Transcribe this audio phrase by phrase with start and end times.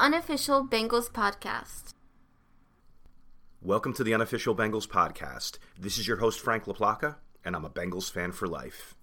[0.00, 1.92] unofficial Bengals podcast.
[3.60, 5.58] Welcome to the unofficial Bengals podcast.
[5.78, 8.94] This is your host, Frank LaPlaca, and I'm a Bengals fan for life.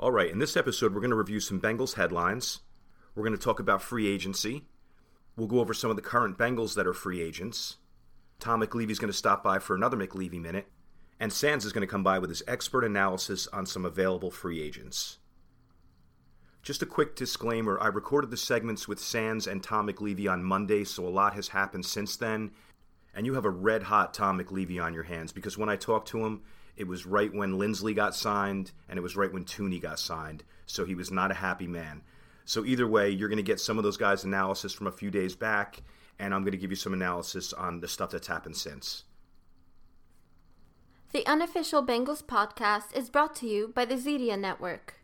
[0.00, 2.62] All right, in this episode, we're going to review some Bengals headlines.
[3.14, 4.64] We're going to talk about free agency.
[5.36, 7.76] We'll go over some of the current Bengals that are free agents.
[8.40, 10.66] Tom McLeavey's going to stop by for another McLeavy minute.
[11.20, 14.60] And Sands is going to come by with his expert analysis on some available free
[14.60, 15.18] agents.
[16.66, 20.82] Just a quick disclaimer I recorded the segments with Sands and Tom McLeavey on Monday,
[20.82, 22.50] so a lot has happened since then.
[23.14, 26.08] And you have a red hot Tom McLeavey on your hands because when I talked
[26.08, 26.42] to him,
[26.76, 30.42] it was right when Linsley got signed and it was right when Thuney got signed.
[30.66, 32.02] So he was not a happy man.
[32.46, 35.12] So either way, you're going to get some of those guys' analysis from a few
[35.12, 35.82] days back,
[36.18, 39.04] and I'm going to give you some analysis on the stuff that's happened since.
[41.12, 44.95] The unofficial Bengals podcast is brought to you by the Zedia Network.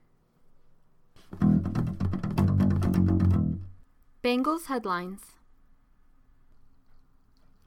[4.23, 5.21] Bengals headlines.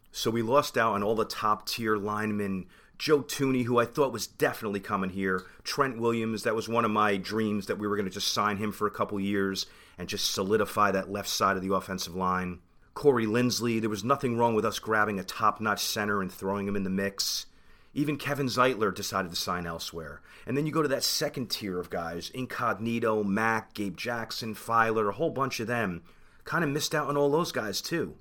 [0.09, 2.67] So we lost out on all the top tier linemen.
[2.97, 5.43] Joe Thuney, who I thought was definitely coming here.
[5.65, 8.55] Trent Williams, that was one of my dreams that we were going to just sign
[8.55, 9.65] him for a couple years
[9.97, 12.59] and just solidify that left side of the offensive line.
[12.93, 16.69] Corey Linsley, there was nothing wrong with us grabbing a top notch center and throwing
[16.69, 17.47] him in the mix.
[17.93, 20.21] Even Kevin Zeitler decided to sign elsewhere.
[20.45, 25.09] And then you go to that second tier of guys Incognito, Mack, Gabe Jackson, Feiler,
[25.09, 26.03] a whole bunch of them
[26.45, 28.15] kind of missed out on all those guys too.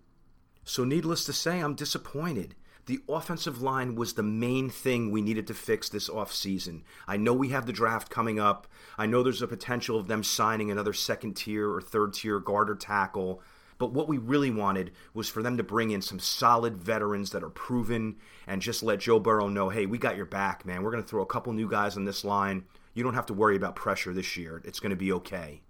[0.64, 2.54] So, needless to say, I'm disappointed.
[2.86, 6.82] The offensive line was the main thing we needed to fix this offseason.
[7.06, 8.66] I know we have the draft coming up.
[8.98, 12.68] I know there's a potential of them signing another second tier or third tier guard
[12.68, 13.42] or tackle.
[13.78, 17.42] But what we really wanted was for them to bring in some solid veterans that
[17.42, 20.82] are proven and just let Joe Burrow know hey, we got your back, man.
[20.82, 22.64] We're going to throw a couple new guys on this line.
[22.92, 24.62] You don't have to worry about pressure this year.
[24.64, 25.62] It's going to be okay.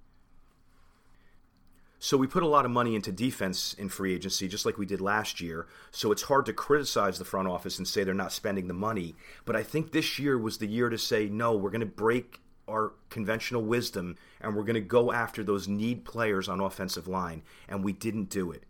[2.04, 4.84] So we put a lot of money into defense in free agency, just like we
[4.84, 5.66] did last year.
[5.90, 9.16] So it's hard to criticize the front office and say they're not spending the money.
[9.46, 12.42] But I think this year was the year to say, no, we're going to break
[12.68, 17.42] our conventional wisdom and we're going to go after those need players on offensive line.
[17.70, 18.64] And we didn't do it.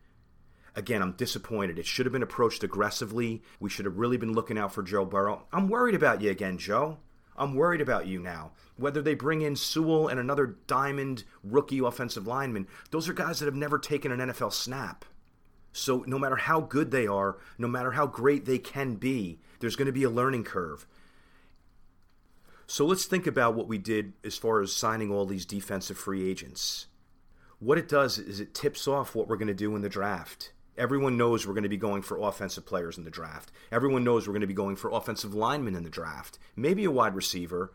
[0.77, 1.77] Again, I'm disappointed.
[1.77, 3.43] It should have been approached aggressively.
[3.59, 5.49] We should have really been looking out for Joe Burrow.
[5.53, 6.99] I'm worried about you again, Joe.
[7.37, 8.53] I'm worried about you now.
[8.77, 13.47] Whether they bring in Sewell and another diamond rookie offensive lineman, those are guys that
[13.47, 15.05] have never taken an NFL snap.
[15.73, 19.77] So no matter how good they are, no matter how great they can be, there's
[19.77, 20.87] going to be a learning curve.
[22.67, 26.29] So let's think about what we did as far as signing all these defensive free
[26.29, 26.87] agents.
[27.59, 30.53] What it does is it tips off what we're going to do in the draft.
[30.77, 33.53] Everyone knows we're going to be going for offensive players in the draft.
[33.71, 36.39] Everyone knows we're going to be going for offensive linemen in the draft.
[36.57, 37.73] Maybe a wide receiver.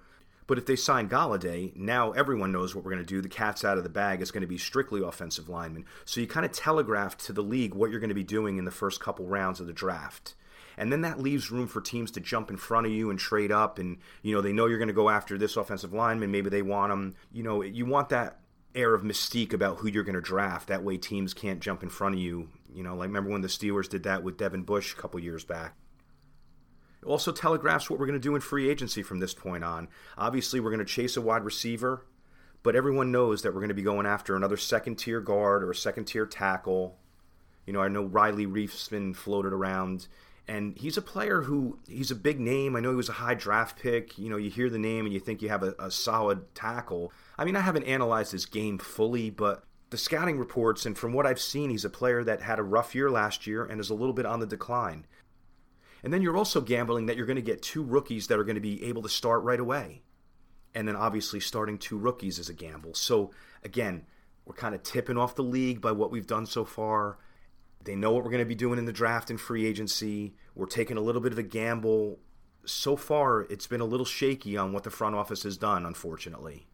[0.47, 3.21] But if they sign Golladay, now everyone knows what we're going to do.
[3.21, 4.21] The cat's out of the bag.
[4.21, 5.85] It's going to be strictly offensive linemen.
[6.05, 8.65] So you kind of telegraph to the league what you're going to be doing in
[8.65, 10.33] the first couple rounds of the draft.
[10.75, 13.51] And then that leaves room for teams to jump in front of you and trade
[13.51, 13.79] up.
[13.79, 16.31] And, you know, they know you're going to go after this offensive lineman.
[16.31, 17.15] Maybe they want them.
[17.31, 18.39] You know, you want that
[18.79, 20.67] air of mystique about who you're going to draft.
[20.67, 23.47] That way teams can't jump in front of you you know, like remember when the
[23.47, 25.75] Steelers did that with Devin Bush a couple years back.
[27.01, 29.87] It also telegraphs what we're going to do in free agency from this point on.
[30.17, 32.05] Obviously, we're going to chase a wide receiver,
[32.61, 35.71] but everyone knows that we're going to be going after another second tier guard or
[35.71, 36.97] a second tier tackle.
[37.65, 40.07] You know, I know Riley Reiff's been floated around,
[40.49, 42.75] and he's a player who he's a big name.
[42.75, 44.17] I know he was a high draft pick.
[44.17, 47.13] You know, you hear the name and you think you have a, a solid tackle.
[47.37, 51.27] I mean, I haven't analyzed his game fully, but the scouting reports, and from what
[51.27, 53.93] I've seen, he's a player that had a rough year last year and is a
[53.93, 55.05] little bit on the decline.
[56.03, 58.55] And then you're also gambling that you're going to get two rookies that are going
[58.55, 60.01] to be able to start right away.
[60.73, 62.95] And then obviously starting two rookies is a gamble.
[62.95, 63.29] So
[63.63, 64.05] again,
[64.45, 67.19] we're kind of tipping off the league by what we've done so far.
[67.83, 70.35] They know what we're going to be doing in the draft and free agency.
[70.53, 72.19] We're taking a little bit of a gamble.
[72.65, 76.67] So far, it's been a little shaky on what the front office has done, unfortunately.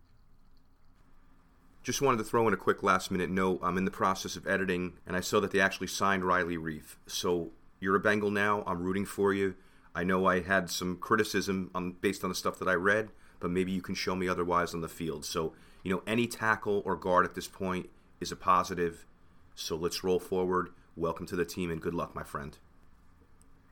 [1.84, 3.60] Just wanted to throw in a quick last minute note.
[3.62, 6.96] I'm in the process of editing, and I saw that they actually signed Riley Reiff.
[7.06, 8.64] So you're a Bengal now.
[8.66, 9.54] I'm rooting for you.
[9.94, 13.10] I know I had some criticism on, based on the stuff that I read,
[13.40, 15.24] but maybe you can show me otherwise on the field.
[15.24, 15.54] So,
[15.84, 19.06] you know, any tackle or guard at this point is a positive.
[19.54, 20.70] So let's roll forward.
[20.98, 22.58] Welcome to the team and good luck, my friend.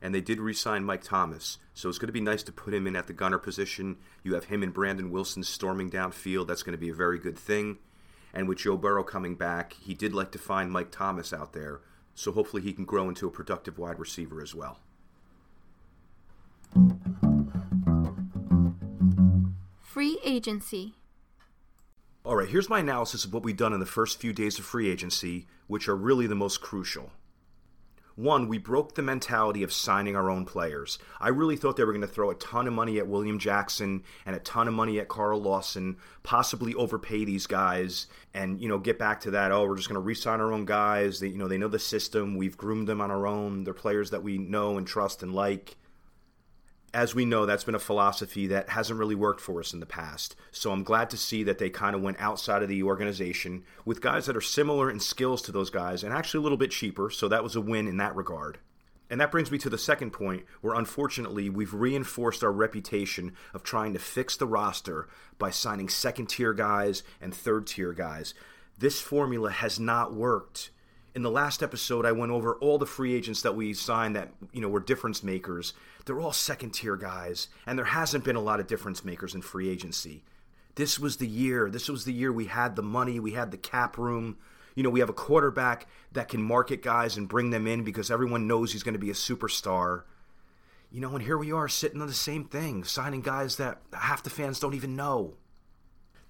[0.02, 1.58] And they did re sign Mike Thomas.
[1.74, 3.96] So it's going to be nice to put him in at the gunner position.
[4.24, 6.48] You have him and Brandon Wilson storming downfield.
[6.48, 7.78] That's going to be a very good thing.
[8.34, 11.80] And with Joe Burrow coming back, he did like to find Mike Thomas out there,
[12.16, 14.80] so hopefully he can grow into a productive wide receiver as well.
[19.80, 20.96] Free agency.
[22.26, 24.64] All right, here's my analysis of what we've done in the first few days of
[24.64, 27.12] free agency, which are really the most crucial.
[28.16, 31.00] One, we broke the mentality of signing our own players.
[31.20, 34.04] I really thought they were going to throw a ton of money at William Jackson
[34.26, 38.78] and a ton of money at Carl Lawson, possibly overpay these guys, and you know
[38.78, 39.52] get back to that.
[39.52, 41.20] Oh, we're just going to re-sign our own guys.
[41.20, 42.38] They, you know, they know the system.
[42.38, 43.66] We've groomed them on our own.
[43.66, 45.76] They're players that we know and trust and like
[46.94, 49.86] as we know, that's been a philosophy that hasn't really worked for us in the
[49.86, 50.36] past.
[50.52, 54.02] So I'm glad to see that they kind of went outside of the organization with
[54.02, 57.10] guys that are similar in skills to those guys and actually a little bit cheaper.
[57.10, 58.60] So that was a win in that regard.
[59.10, 63.64] And that brings me to the second point, where unfortunately we've reinforced our reputation of
[63.64, 65.08] trying to fix the roster
[65.38, 68.34] by signing second tier guys and third tier guys.
[68.78, 70.72] This formula has not worked
[71.16, 74.32] in the last episode, I went over all the free agents that we signed that
[74.52, 75.74] you know were difference makers.
[76.06, 79.42] They're all second tier guys, and there hasn't been a lot of difference makers in
[79.42, 80.24] free agency.
[80.76, 81.70] This was the year.
[81.70, 84.38] This was the year we had the money, we had the cap room.
[84.76, 88.10] You know, we have a quarterback that can market guys and bring them in because
[88.10, 90.04] everyone knows he's going to be a superstar.
[90.92, 94.24] You know, and here we are sitting on the same thing, signing guys that half
[94.24, 95.36] the fans don't even know.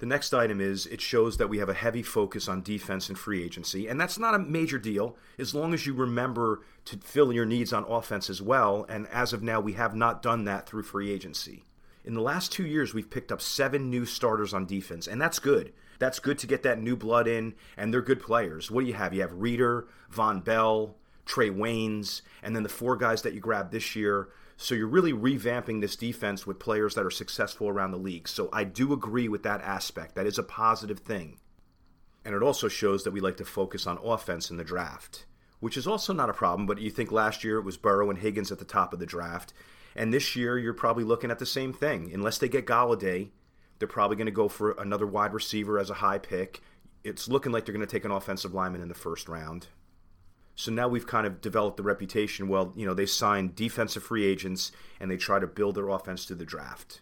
[0.04, 3.18] The next item is it shows that we have a heavy focus on defense and
[3.18, 7.32] free agency, and that's not a major deal as long as you remember to fill
[7.32, 8.86] your needs on offense as well.
[8.90, 11.64] And as of now, we have not done that through free agency.
[12.04, 15.40] In the last two years, we've picked up seven new starters on defense, and that's
[15.40, 15.72] good.
[16.00, 18.70] That's good to get that new blood in, and they're good players.
[18.70, 19.14] What do you have?
[19.14, 23.72] You have Reader, Vonn Bell, Trey Waynes, and then the four guys that you grabbed
[23.72, 24.28] this year
[24.58, 28.28] so you're really revamping this defense with players that are successful around the league.
[28.28, 30.16] So I do agree with that aspect.
[30.16, 31.40] That is a positive thing.
[32.26, 35.26] And it also shows that we like to focus on offense in the draft,
[35.60, 36.66] which is also not a problem.
[36.66, 39.06] But you think last year it was Burrow and Higgins at the top of the
[39.06, 39.54] draft.
[39.96, 42.12] And this year you're probably looking at the same thing.
[42.14, 43.30] Unless they get Golladay,
[43.80, 46.62] they're probably going to go for another wide receiver as a high pick.
[47.04, 49.68] It's looking like they're going to take an offensive lineman in the first round.
[50.56, 52.48] So now we've kind of developed the reputation.
[52.48, 56.26] Well, you know, they sign defensive free agents and they try to build their offense
[56.26, 57.02] through the draft.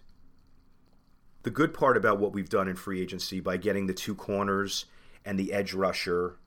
[1.43, 4.85] The good part about what we've done in free agency by getting the two corners
[5.25, 6.37] and the edge rusher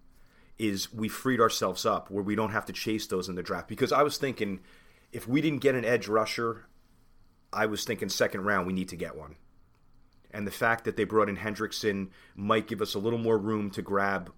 [0.59, 3.69] is we freed ourselves up where we don't have to chase those in the draft.
[3.69, 4.61] Because I was thinking,
[5.13, 6.67] if we didn't get an edge rusher,
[7.53, 9.37] I was thinking second round, we need to get one.
[10.31, 13.71] And the fact that they brought in Hendrickson might give us a little more room
[13.73, 14.33] to grab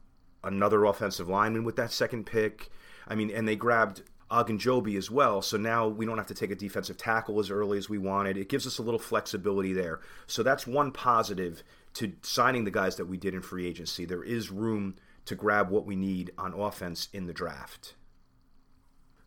[0.47, 2.71] another offensive lineman with that second pick.
[3.07, 5.43] I mean, and they grabbed Ogunjobi as well.
[5.43, 8.37] So now we don't have to take a defensive tackle as early as we wanted.
[8.37, 10.01] It gives us a little flexibility there.
[10.27, 11.63] So that's one positive
[11.95, 14.05] to signing the guys that we did in free agency.
[14.05, 14.97] There is room
[15.27, 17.95] to grab what we need on offense in the draft.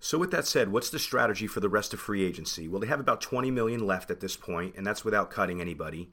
[0.01, 2.67] So with that said, what's the strategy for the rest of free agency?
[2.67, 6.11] Well, they have about 20 million left at this point, and that's without cutting anybody.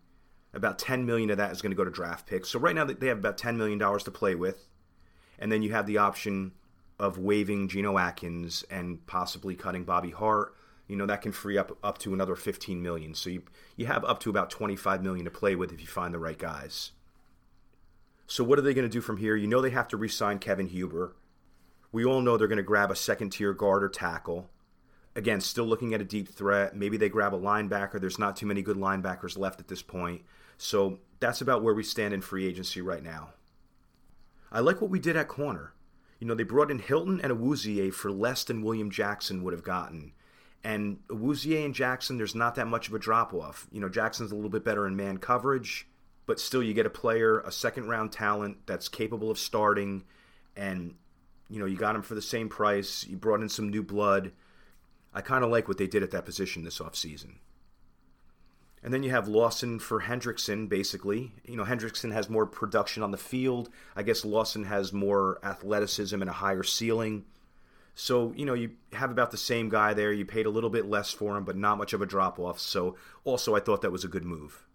[0.52, 2.48] About 10 million of that is going to go to draft picks.
[2.48, 4.66] So right now they have about 10 million dollars to play with
[5.38, 6.52] and then you have the option
[6.98, 10.54] of waiving Geno Atkins and possibly cutting Bobby Hart.
[10.88, 13.14] You know that can free up up to another 15 million.
[13.14, 13.42] So you
[13.76, 16.38] you have up to about 25 million to play with if you find the right
[16.38, 16.92] guys.
[18.26, 19.36] So what are they going to do from here?
[19.36, 21.14] You know they have to re-sign Kevin Huber.
[21.92, 24.50] We all know they're going to grab a second tier guard or tackle.
[25.14, 26.76] Again, still looking at a deep threat.
[26.76, 28.00] Maybe they grab a linebacker.
[28.00, 30.22] There's not too many good linebackers left at this point.
[30.58, 33.30] So that's about where we stand in free agency right now.
[34.56, 35.74] I like what we did at corner.
[36.18, 39.62] You know, they brought in Hilton and Awuzie for less than William Jackson would have
[39.62, 40.14] gotten.
[40.64, 43.66] And Awuzie and Jackson, there's not that much of a drop off.
[43.70, 45.86] You know, Jackson's a little bit better in man coverage,
[46.24, 50.04] but still, you get a player, a second round talent that's capable of starting,
[50.56, 50.94] and,
[51.50, 53.06] you know, you got him for the same price.
[53.06, 54.32] You brought in some new blood.
[55.12, 57.34] I kind of like what they did at that position this offseason.
[58.82, 61.32] And then you have Lawson for Hendrickson, basically.
[61.44, 63.68] You know, Hendrickson has more production on the field.
[63.96, 67.24] I guess Lawson has more athleticism and a higher ceiling.
[67.94, 70.12] So, you know, you have about the same guy there.
[70.12, 72.60] You paid a little bit less for him, but not much of a drop off.
[72.60, 74.66] So, also, I thought that was a good move.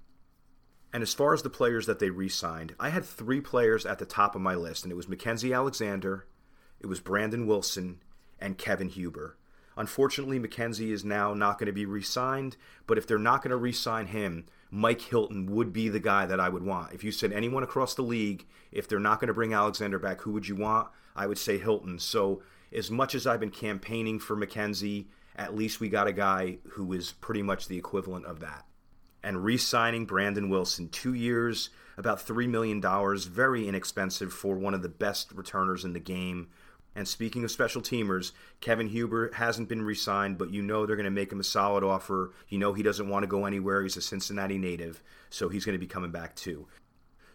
[0.91, 3.99] And as far as the players that they re signed, I had three players at
[3.99, 6.25] the top of my list, and it was Mackensie Alexander,
[6.79, 8.01] it was Brandon Wilson,
[8.39, 9.37] and Kevin Huber.
[9.77, 13.51] Unfortunately, Mackensie is now not going to be re signed, but if they're not going
[13.51, 16.93] to re sign him, Mike Hilton would be the guy that I would want.
[16.93, 20.21] If you said anyone across the league, if they're not going to bring Alexander back,
[20.21, 20.89] who would you want?
[21.15, 21.99] I would say Hilton.
[21.99, 22.41] So,
[22.73, 26.93] as much as I've been campaigning for Mackensie, at least we got a guy who
[26.93, 28.65] is pretty much the equivalent of that.
[29.23, 32.81] And re signing Brandon Wilson, two years, about $3 million,
[33.29, 36.47] very inexpensive for one of the best returners in the game.
[36.95, 40.97] And speaking of special teamers, Kevin Huber hasn't been re signed, but you know they're
[40.97, 42.33] going to make him a solid offer.
[42.49, 43.81] You know he doesn't want to go anywhere.
[43.81, 46.67] He's a Cincinnati native, so he's going to be coming back too.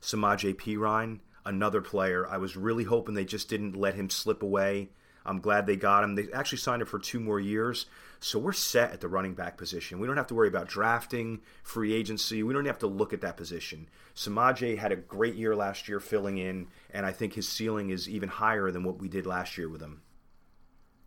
[0.03, 2.29] Samaje Perine, another player.
[2.29, 4.91] I was really hoping they just didn't let him slip away.
[5.25, 6.15] I'm glad they got him.
[6.15, 7.87] They actually signed him for two more years.
[8.21, 9.99] So we're set at the running back position.
[9.99, 12.43] We don't have to worry about drafting, free agency.
[12.43, 13.89] We don't have to look at that position.
[14.15, 18.09] Samaje had a great year last year filling in, and I think his ceiling is
[18.09, 20.03] even higher than what we did last year with him.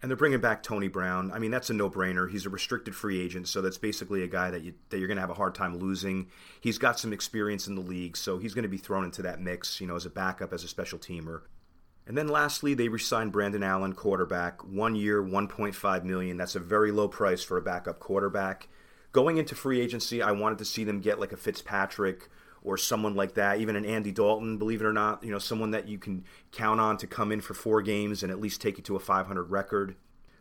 [0.01, 1.29] And they're bringing back Tony Brown.
[1.33, 2.29] I mean, that's a no-brainer.
[2.29, 5.17] He's a restricted free agent, so that's basically a guy that you that you're going
[5.17, 6.29] to have a hard time losing.
[6.61, 9.41] He's got some experience in the league, so he's going to be thrown into that
[9.41, 11.41] mix, you know, as a backup, as a special teamer.
[12.09, 16.37] And then lastly, they re-signed Brandon Allen, quarterback, one year, 1.5 million.
[16.37, 18.67] That's a very low price for a backup quarterback.
[19.11, 22.27] Going into free agency, I wanted to see them get like a Fitzpatrick
[22.63, 25.69] or someone like that, even an Andy Dalton, believe it or not, you know, someone
[25.69, 28.77] that you can count on to come in for four games and at least take
[28.77, 29.95] you to a 500 record.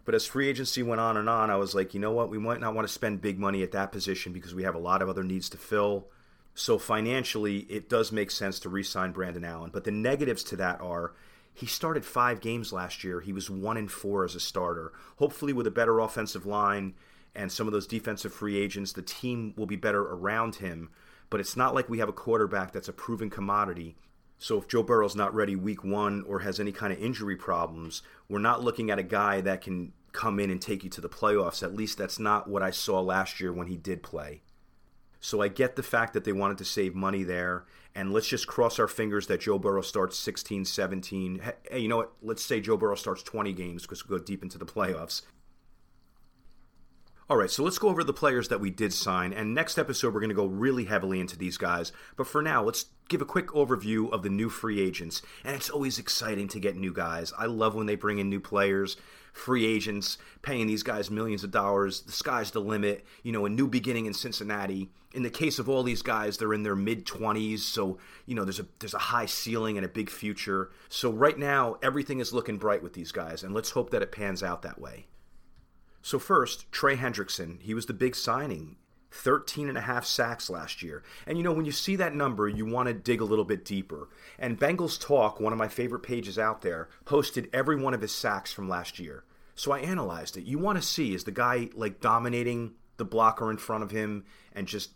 [0.06, 2.38] But as free agency went on and on, I was like, you know what, we
[2.38, 5.02] might not want to spend big money at that position because we have a lot
[5.02, 6.08] of other needs to fill.
[6.54, 9.70] So financially, it does make sense to re-sign Brandon Allen.
[9.70, 11.12] But the negatives to that are
[11.58, 13.20] he started five games last year.
[13.20, 14.92] He was one in four as a starter.
[15.16, 16.94] Hopefully, with a better offensive line
[17.34, 20.90] and some of those defensive free agents, the team will be better around him
[21.30, 23.96] but it's not like we have a quarterback that's a proven commodity.
[24.38, 28.02] So if Joe Burrow's not ready week one or has any kind of injury problems,
[28.28, 31.08] we're not looking at a guy that can come in and take you to the
[31.08, 31.62] playoffs.
[31.62, 34.42] At least that's not what I saw last year when he did play.
[35.20, 37.64] So I get the fact that they wanted to save money there.
[37.94, 41.42] And let's just cross our fingers that Joe Burrow starts 16, 17.
[41.70, 42.12] Hey, you know what?
[42.22, 45.22] Let's say Joe Burrow starts 20 games because we go deep into the playoffs.
[47.30, 49.34] All right, so let's go over the players that we did sign.
[49.34, 51.92] And next episode, we're going to go really heavily into these guys.
[52.16, 55.22] But for now, let's give a quick overview of the new free agents.
[55.44, 57.32] And it's always exciting to get new guys.
[57.36, 58.96] I love when they bring in new players,
[59.32, 62.02] free agents, paying these guys millions of dollars.
[62.02, 63.04] The sky's the limit.
[63.22, 64.90] You know, a new beginning in Cincinnati.
[65.14, 68.44] In the case of all these guys, they're in their mid 20s, so you know
[68.44, 70.70] there's a there's a high ceiling and a big future.
[70.90, 74.12] So right now, everything is looking bright with these guys, and let's hope that it
[74.12, 75.06] pans out that way.
[76.02, 77.60] So, first, Trey Hendrickson.
[77.60, 78.76] He was the big signing.
[79.10, 81.02] 13 and a half sacks last year.
[81.26, 83.64] And you know, when you see that number, you want to dig a little bit
[83.64, 84.08] deeper.
[84.38, 88.12] And Bengals Talk, one of my favorite pages out there, posted every one of his
[88.12, 89.24] sacks from last year.
[89.54, 90.44] So I analyzed it.
[90.44, 94.24] You want to see is the guy like dominating the blocker in front of him
[94.52, 94.90] and just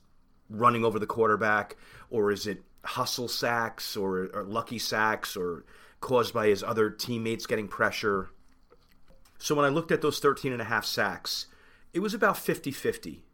[0.49, 1.77] running over the quarterback,
[2.11, 5.65] or is it hustle sacks or, or lucky sacks or
[6.01, 8.31] caused by his other teammates getting pressure?
[9.39, 11.47] So when I looked at those 13 and a half sacks,
[11.93, 13.25] it was about 50 50.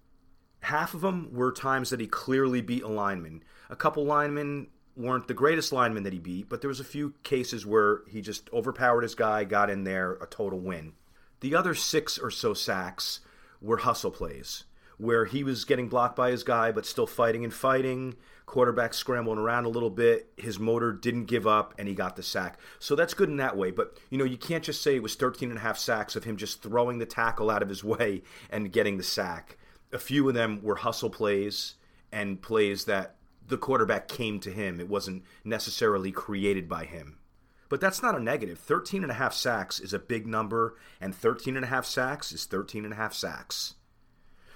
[0.61, 3.43] Half of them were times that he clearly beat a lineman.
[3.71, 7.15] A couple linemen weren't the greatest linemen that he beat, but there was a few
[7.23, 10.93] cases where he just overpowered his guy, got in there, a total win.
[11.41, 13.21] The other six or so sacks
[13.61, 14.65] were hustle plays,
[14.97, 19.39] where he was getting blocked by his guy, but still fighting and fighting, quarterback scrambling
[19.39, 20.33] around a little bit.
[20.37, 22.59] His motor didn't give up, and he got the sack.
[22.81, 23.71] So that's good in that way.
[23.71, 26.25] But, you know, you can't just say it was 13 and a half sacks of
[26.25, 29.58] him just throwing the tackle out of his way and getting the sack.
[29.93, 31.75] A few of them were hustle plays
[32.13, 33.17] and plays that
[33.47, 34.81] the quarterback came to him.
[34.81, 37.19] It wasn't necessarily created by him.
[37.69, 38.59] But that's not a negative.
[38.59, 42.33] 13 and a half sacks is a big number, and 13 and a half sacks
[42.33, 43.75] is 13 and a half sacks.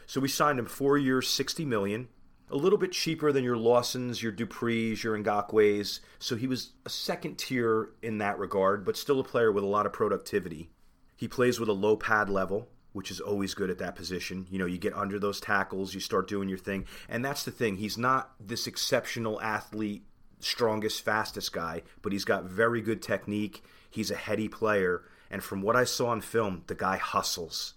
[0.07, 2.09] So we signed him four years, 60 million
[2.53, 6.01] a little bit cheaper than your Lawsons, your Duprees, your Ngakoues.
[6.19, 9.69] So he was a second tier in that regard, but still a player with a
[9.69, 10.71] lot of productivity.
[11.17, 14.47] He plays with a low pad level, which is always good at that position.
[14.51, 16.87] You know, you get under those tackles, you start doing your thing.
[17.09, 17.77] And that's the thing.
[17.77, 20.05] He's not this exceptional athlete,
[20.41, 23.63] strongest, fastest guy, but he's got very good technique.
[23.91, 25.03] He's a heady player.
[25.31, 27.75] And from what I saw on film, the guy hustles.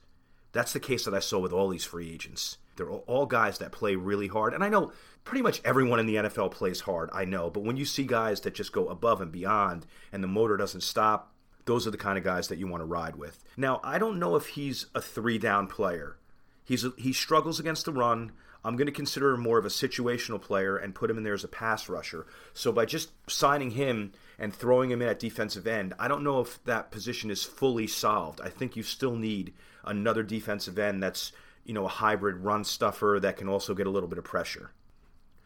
[0.52, 2.58] That's the case that I saw with all these free agents.
[2.76, 4.54] They're all guys that play really hard.
[4.54, 4.92] And I know
[5.24, 7.50] pretty much everyone in the NFL plays hard, I know.
[7.50, 10.82] But when you see guys that just go above and beyond and the motor doesn't
[10.82, 11.34] stop,
[11.66, 13.44] those are the kind of guys that you want to ride with.
[13.58, 16.18] Now, I don't know if he's a three down player.
[16.64, 18.32] He's a, he struggles against the run.
[18.64, 21.36] I'm going to consider him more of a situational player and put him in there
[21.36, 22.26] as a pass rusher.
[22.54, 26.40] So by just signing him and throwing him in at defensive end, I don't know
[26.40, 28.42] if that position is fully solved.
[28.42, 29.54] I think you still need
[29.84, 31.32] another defensive end that's
[31.66, 34.72] you know, a hybrid run stuffer that can also get a little bit of pressure.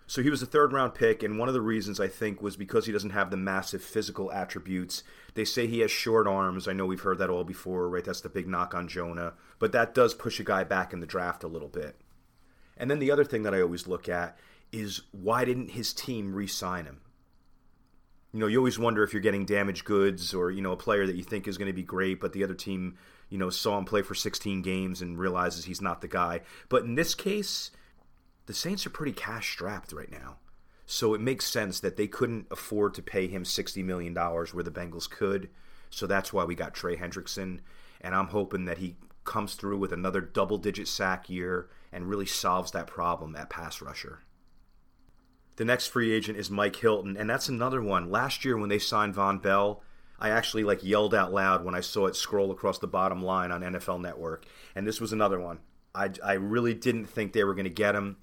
[0.10, 2.58] So he was a third round pick, and one of the reasons I think was
[2.58, 5.04] because he doesn't have the massive physical attributes.
[5.36, 6.68] They say he has short arms.
[6.68, 8.04] I know we've heard that all before, right?
[8.04, 9.34] That's the big knock on Jonah.
[9.60, 12.02] But that does push a guy back in the draft a little bit.
[12.76, 14.40] And then the other thing that I always look at
[14.72, 17.02] is why didn't his team re sign him?
[18.34, 21.06] You know, you always wonder if you're getting damaged goods or, you know, a player
[21.06, 22.98] that you think is going to be great, but the other team
[23.30, 26.42] you know, saw him play for 16 games and realizes he's not the guy.
[26.68, 27.70] But in this case,
[28.50, 30.38] the Saints are pretty cash strapped right now.
[30.88, 34.72] So it makes sense that they couldn't afford to pay him $60 million where the
[34.72, 35.50] Bengals could.
[35.92, 37.60] So that's why we got Trey Hendrickson.
[38.02, 42.26] And I'm hoping that he comes through with another double digit sack year and really
[42.26, 44.22] solves that problem at pass rusher.
[45.58, 48.10] The next free agent is Mike Hilton, and that's another one.
[48.10, 49.84] Last year when they signed Vonn Bell,
[50.18, 53.52] I actually like yelled out loud when I saw it scroll across the bottom line
[53.52, 55.60] on NFL Network, and this was another one.
[55.94, 58.18] I, I really didn't think they were going to get him.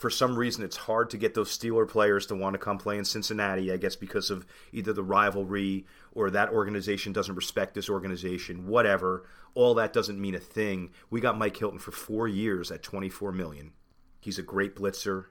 [0.00, 2.96] For some reason, it's hard to get those Steeler players to want to come play
[2.96, 3.70] in Cincinnati.
[3.70, 8.66] I guess because of either the rivalry or that organization doesn't respect this organization.
[8.66, 9.28] Whatever.
[9.52, 10.88] All that doesn't mean a thing.
[11.10, 13.72] We got Mike Hilton for four years at 24 million.
[14.18, 15.26] He's a great blitzer.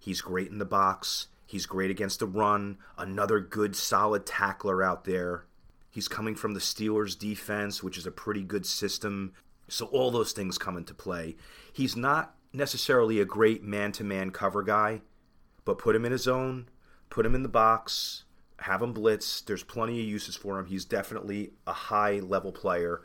[0.00, 1.28] He's great in the box.
[1.46, 2.78] He's great against the run.
[2.96, 5.44] Another good, solid tackler out there.
[5.92, 9.34] He's coming from the Steelers' defense, which is a pretty good system.
[9.68, 11.36] So all those things come into play.
[11.72, 15.02] He's not necessarily a great man to man cover guy,
[15.64, 16.68] but put him in his zone,
[17.10, 18.24] put him in the box,
[18.60, 19.40] have him blitz.
[19.40, 20.66] There's plenty of uses for him.
[20.66, 23.02] He's definitely a high level player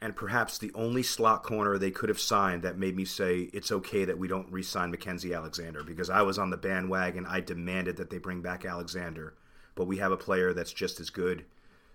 [0.00, 3.72] and perhaps the only slot corner they could have signed that made me say it's
[3.72, 7.24] okay that we don't re-sign Mackensie Alexander because I was on the bandwagon.
[7.26, 9.34] I demanded that they bring back Alexander,
[9.74, 11.44] but we have a player that's just as good,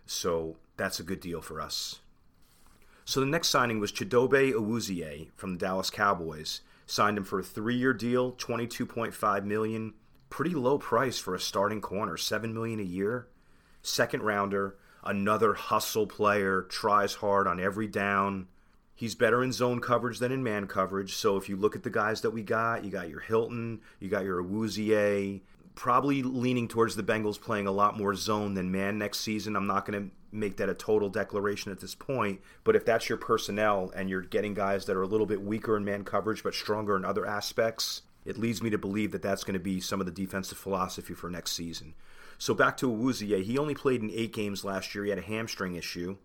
[0.05, 1.99] so that's a good deal for us.
[3.05, 6.61] So the next signing was Chidobe Awuzie from the Dallas Cowboys.
[6.85, 9.93] Signed him for a three-year deal, twenty-two point five million.
[10.29, 13.27] Pretty low price for a starting corner, seven million a year.
[13.81, 18.47] Second rounder another hustle player, tries hard on every down.
[18.93, 21.15] He's better in zone coverage than in man coverage.
[21.15, 24.09] So if you look at the guys that we got, you got your Hilton, you
[24.09, 25.41] got your Awuzie,
[25.73, 29.55] probably leaning towards the Bengals playing a lot more zone than man next season.
[29.55, 33.09] I'm not going to make that a total declaration at this point, but if that's
[33.09, 36.43] your personnel and you're getting guys that are a little bit weaker in man coverage
[36.43, 39.79] but stronger in other aspects, it leads me to believe that that's going to be
[39.79, 41.93] some of the defensive philosophy for next season.
[42.37, 45.03] So back to Awuzie, he only played in eight games last year.
[45.03, 46.17] He had a hamstring issue.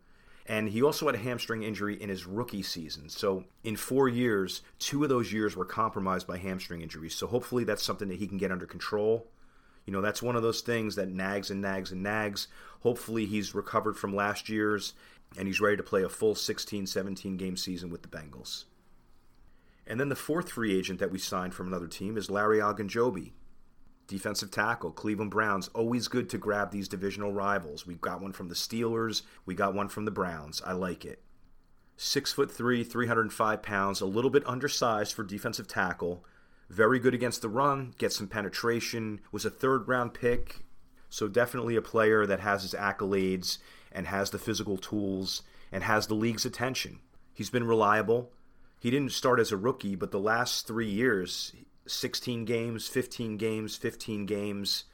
[0.49, 3.09] And he also had a hamstring injury in his rookie season.
[3.09, 7.17] So, in four years, two of those years were compromised by hamstring injuries.
[7.17, 9.27] So, hopefully, that's something that he can get under control.
[9.87, 12.49] You know, that's one of those things that nags and nags and nags.
[12.81, 14.95] Hopefully, he's recovered from last year's
[15.39, 18.65] and he's ready to play a full 16 17 game season with the Bengals.
[19.87, 23.33] And then the fourth free agent that we signed from another team is Larry Ogunjobi
[24.07, 25.69] defensive tackle, Cleveland Browns.
[25.69, 27.87] Always good to grab these divisional rivals.
[27.87, 29.23] We got one from the Steelers.
[29.45, 30.63] We got one from the Browns.
[30.65, 31.23] I like it.
[31.97, 36.25] Six foot three, 305 pounds, a little bit undersized for defensive tackle.
[36.69, 39.21] Very good against the run, gets some penetration.
[39.33, 40.65] Was a third round pick.
[41.09, 43.59] So definitely a player that has his accolades
[43.93, 46.99] and has the physical tools and has the league's attention.
[47.33, 48.33] He's been reliable.
[48.81, 51.53] He didn't start as a rookie, but the last three years
[51.87, 54.85] 16 games, 15 games, 15 games.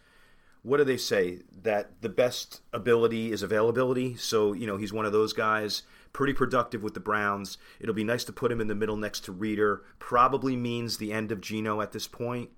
[0.63, 1.41] What do they say?
[1.63, 4.17] That the best ability is availability.
[4.17, 7.59] So, you know, he's one of those guys, pretty productive with the Browns.
[7.81, 9.83] It'll be nice to put him in the middle next to Reader.
[9.99, 12.51] Probably means the end of Geno at this point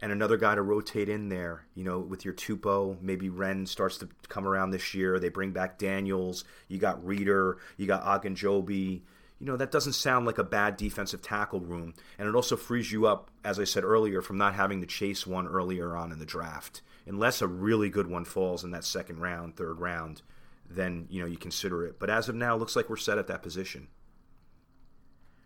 [0.00, 1.66] and another guy to rotate in there.
[1.74, 5.18] You know, with your Tupou, maybe Wren starts to come around this year.
[5.18, 6.44] They bring back Daniels.
[6.68, 7.58] You got Reader.
[7.76, 9.02] You got Ogunjobi
[9.40, 11.94] you know, that doesn't sound like a bad defensive tackle room.
[12.18, 15.26] And it also frees you up, as I said earlier, from not having to chase
[15.26, 16.82] one earlier on in the draft.
[17.06, 20.22] Unless a really good one falls in that second round, third round,
[20.68, 21.98] then, you know, you consider it.
[21.98, 23.88] But as of now, looks like we're set at that position.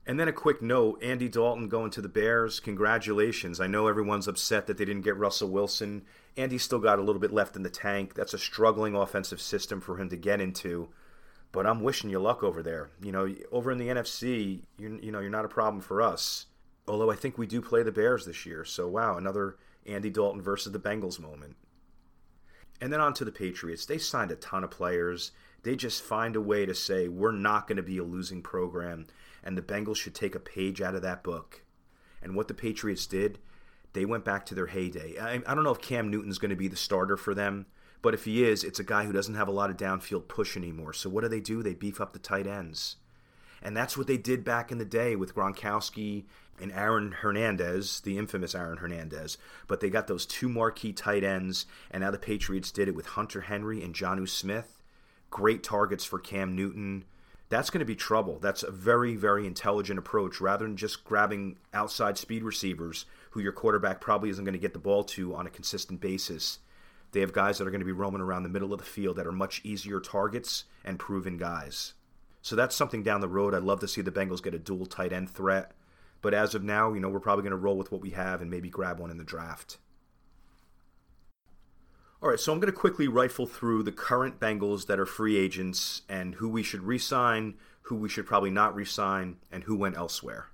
[0.07, 2.61] And then a quick note Andy Dalton going to the Bears.
[2.61, 3.61] Congratulations.
[3.61, 6.03] I know everyone's upset that they didn't get Russell Wilson.
[6.37, 8.15] Andy's still got a little bit left in the tank.
[8.15, 10.89] That's a struggling offensive system for him to get into
[11.53, 12.91] but I'm wishing you luck over there.
[13.03, 16.47] You know, over in the NFC, you you know, you're not a problem for us.
[16.87, 20.43] Although I think we do play the Bears this year, so wow, another Andy Dalton
[20.43, 21.57] versus the Bengals moment.
[22.81, 23.87] And then on to the Patriots.
[23.87, 25.33] They signed a ton of players.
[25.63, 29.07] They just find a way to say we're not going to be a losing program,
[29.43, 31.63] and the Bengals should take a page out of that book.
[32.23, 33.39] And what the Patriots did,
[33.93, 35.19] they went back to their heyday.
[35.19, 37.67] I, I don't know if Cam Newton's going to be the starter for them,
[38.01, 40.57] but if he is, it's a guy who doesn't have a lot of downfield push
[40.57, 40.93] anymore.
[40.93, 41.63] So what do they do?
[41.63, 42.97] They beef up the tight ends.
[43.61, 46.25] And that's what they did back in the day with Gronkowski
[46.61, 49.39] and Aaron Hernandez, the infamous Aaron Hernandez.
[49.67, 53.07] But they got those two marquee tight ends, and now the Patriots did it with
[53.07, 54.83] Hunter Henry and Jonnu Smith.
[55.31, 57.05] Great targets for Cam Newton.
[57.49, 58.39] That's going to be trouble.
[58.39, 63.53] That's a very, very intelligent approach rather than just grabbing outside speed receivers who your
[63.53, 66.59] quarterback probably isn't going to get the ball to on a consistent basis.
[67.13, 69.17] They have guys that are going to be roaming around the middle of the field
[69.17, 71.95] that are much easier targets and proven guys.
[72.43, 73.55] So that's something down the road.
[73.55, 75.73] I'd love to see the Bengals get a dual tight end threat.
[76.21, 78.41] But as of now, you know, we're probably going to roll with what we have
[78.41, 79.79] and maybe grab one in the draft.
[82.21, 85.37] All right, so I'm going to quickly rifle through the current Bengals that are free
[85.37, 89.65] agents and who we should re sign, who we should probably not re sign, and
[89.65, 90.49] who went elsewhere.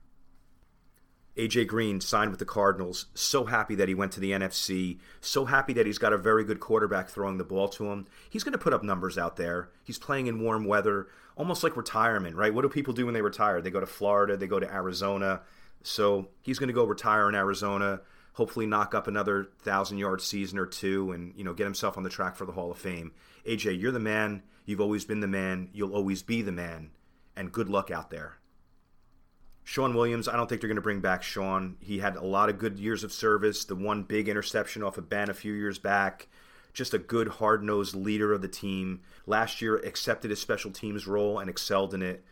[1.36, 3.06] AJ Green signed with the Cardinals.
[3.14, 4.98] So happy that he went to the NFC.
[5.20, 8.06] So happy that he's got a very good quarterback throwing the ball to him.
[8.30, 9.70] He's going to put up numbers out there.
[9.82, 12.54] He's playing in warm weather, almost like retirement, right?
[12.54, 13.60] What do people do when they retire?
[13.60, 15.40] They go to Florida, they go to Arizona.
[15.82, 18.00] So he's going to go retire in Arizona,
[18.34, 22.04] hopefully knock up another thousand yard season or two, and you know get himself on
[22.04, 23.12] the track for the Hall of Fame.
[23.44, 24.42] AJ, you're the man.
[24.66, 25.68] You've always been the man.
[25.72, 26.90] You'll always be the man.
[27.36, 28.38] And good luck out there.
[29.64, 31.76] Shawn Williams, I don't think they're going to bring back Shawn.
[31.80, 33.64] He had a lot of good years of service.
[33.64, 36.28] The one big interception off of Ben a few years back.
[36.74, 39.00] Just a good, hard nosed leader of the team.
[39.26, 42.24] Last year, accepted his special teams role and excelled in it.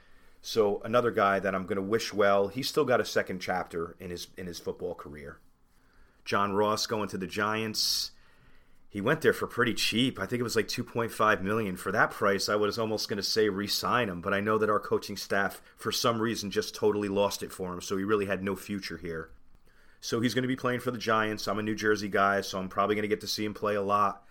[0.42, 2.49] So another guy that I'm going to wish well.
[2.49, 5.38] He's still got a second chapter in his in his football career.
[6.25, 8.11] John Ross going to the Giants
[8.93, 10.21] he went there for pretty cheap.
[10.21, 11.79] I think it was like 2.5 million.
[11.79, 14.69] For that price, I was almost going to say re-sign him, but I know that
[14.69, 18.27] our coaching staff for some reason just totally lost it for him, so he really
[18.27, 19.31] had no future here.
[20.03, 21.49] So he's going to be playing for the Giants.
[21.49, 23.77] I'm a New Jersey guy, so I'm probably going to get to see him play
[23.77, 24.27] a lot,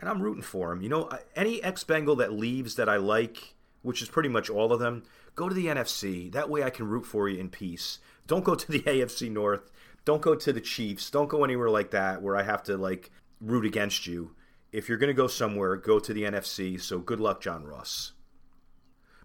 [0.00, 0.80] and I'm rooting for him.
[0.80, 4.80] You know, any ex-Bengal that leaves that I like, which is pretty much all of
[4.80, 5.02] them,
[5.34, 6.32] go to the NFC.
[6.32, 7.98] That way I can root for you in peace.
[8.26, 9.70] Don't go to the AFC North.
[10.06, 11.10] Don't go to the Chiefs.
[11.10, 13.10] Don't go anywhere like that where I have to like
[13.46, 14.34] root against you.
[14.72, 16.80] If you're going to go somewhere, go to the NFC.
[16.80, 18.12] So good luck, John Ross.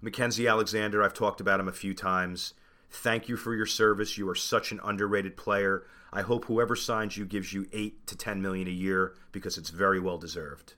[0.04, 2.54] Mackensie Alexander, I've talked about him a few times.
[2.90, 4.18] Thank you for your service.
[4.18, 5.84] You are such an underrated player.
[6.12, 9.70] I hope whoever signs you gives you 8 to 10 million a year because it's
[9.70, 10.74] very well deserved.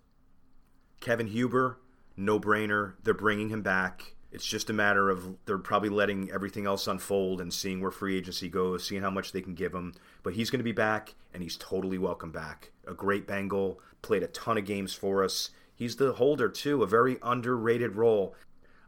[0.99, 1.79] Kevin Huber,
[2.15, 2.93] no brainer.
[3.03, 4.12] They're bringing him back.
[4.33, 8.17] It's just a matter of they're probably letting everything else unfold and seeing where free
[8.17, 9.93] agency goes, seeing how much they can give him.
[10.23, 12.71] But he's going to be back, and he's totally welcome back.
[12.87, 15.51] A great Bengal, played a ton of games for us.
[15.75, 18.35] He's the holder, too, a very underrated role.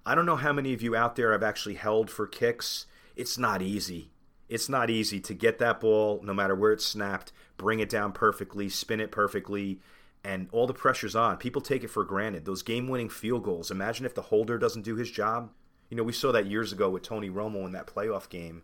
[0.03, 2.87] I don't know how many of you out there have actually held for kicks.
[3.15, 4.09] It's not easy.
[4.49, 8.13] It's not easy to get that ball, no matter where it's snapped, bring it down
[8.13, 9.79] perfectly, spin it perfectly,
[10.25, 11.37] and all the pressure's on.
[11.37, 12.45] People take it for granted.
[12.45, 13.69] Those game winning field goals.
[13.69, 15.51] Imagine if the holder doesn't do his job.
[15.87, 18.63] You know, we saw that years ago with Tony Romo in that playoff game.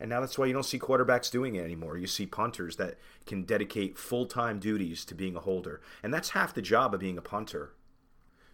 [0.00, 1.96] And now that's why you don't see quarterbacks doing it anymore.
[1.96, 5.80] You see punters that can dedicate full time duties to being a holder.
[6.02, 7.72] And that's half the job of being a punter.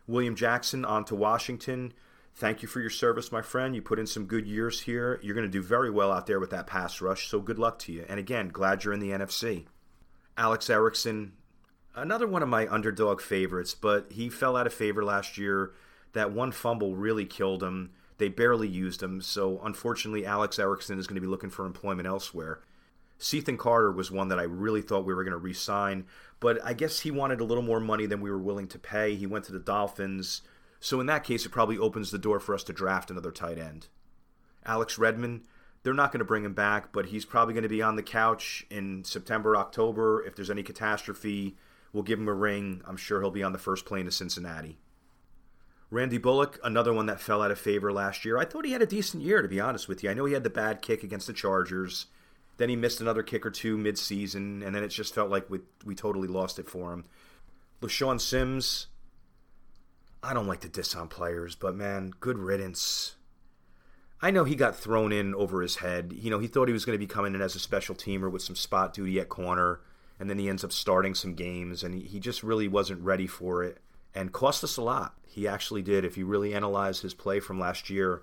[0.07, 1.95] William Jackson on to Washington.
[2.35, 3.75] Thank you for your service, my friend.
[3.75, 5.19] You put in some good years here.
[5.23, 7.79] You're going to do very well out there with that pass rush, so good luck
[7.81, 8.05] to you.
[8.09, 9.67] And again, glad you're in the NFC.
[10.37, 11.33] Alex Erickson,
[11.95, 15.73] another one of my underdog favorites, but he fell out of favor last year.
[16.13, 17.91] That one fumble really killed him.
[18.19, 22.07] They barely used him, so unfortunately, Alex Erickson is going to be looking for employment
[22.07, 22.61] elsewhere.
[23.19, 26.07] Cethan Carter was one that I really thought we were going to re sign,
[26.41, 29.15] but I guess he wanted a little more money than we were willing to pay.
[29.15, 30.43] He went to the Dolphins,
[30.81, 33.59] so in that case, it probably opens the door for us to draft another tight
[33.59, 33.87] end.
[34.67, 35.43] Alex Redmond,
[35.83, 38.03] they're not going to bring him back, but he's probably going to be on the
[38.03, 40.23] couch in September, October.
[40.25, 41.57] If there's any catastrophe,
[41.93, 42.83] We'll give him a ring.
[42.87, 44.79] I'm sure he'll be on the first plane to Cincinnati.
[45.91, 48.39] Randy Bullock, another one that fell out of favor last year.
[48.39, 50.09] I thought he had a decent year, to be honest with you.
[50.09, 52.07] I know he had the bad kick against the Chargers.
[52.57, 55.61] Then he missed another kick or two midseason, and then it just felt like we,
[55.85, 57.05] we totally lost it for him.
[57.83, 58.87] LeShaun Sims,
[60.23, 63.17] I don't like to diss on players, but man, good riddance.
[64.23, 66.15] I know he got thrown in over his head.
[66.17, 68.31] You know, he thought he was going to be coming in as a special teamer
[68.31, 69.81] with some spot duty at corner
[70.23, 73.65] and then he ends up starting some games, and he, just really wasn't ready for
[73.65, 73.79] it,
[74.15, 75.17] and cost us a lot.
[75.27, 76.05] He actually did.
[76.05, 78.23] If you really analyze his play from last year,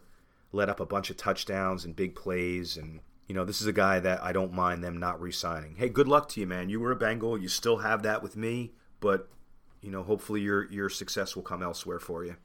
[0.53, 3.73] let up a bunch of touchdowns and big plays, and you know this is a
[3.73, 5.75] guy that I don't mind them not re-signing.
[5.75, 6.69] Hey, good luck to you, man.
[6.69, 7.38] You were a Bengal.
[7.38, 9.27] You still have that with me, but
[9.81, 12.38] you know hopefully your your success will come elsewhere for you.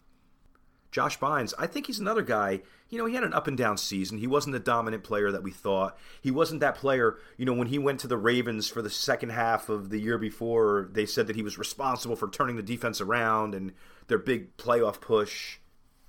[0.94, 2.62] Josh Bynes, I think he's another guy.
[2.88, 4.18] You know, he had an up and down season.
[4.18, 5.98] He wasn't the dominant player that we thought.
[6.20, 9.30] He wasn't that player, you know, when he went to the Ravens for the second
[9.30, 13.00] half of the year before, they said that he was responsible for turning the defense
[13.00, 13.72] around and
[14.06, 15.58] their big playoff push.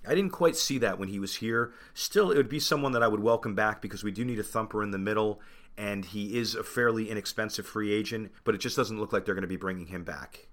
[0.07, 1.73] I didn't quite see that when he was here.
[1.95, 4.43] Still, it would be someone that I would welcome back because we do need a
[4.43, 5.41] thumper in the middle,
[5.75, 9.33] and he is a fairly inexpensive free agent, but it just doesn't look like they're
[9.33, 10.47] going to be bringing him back.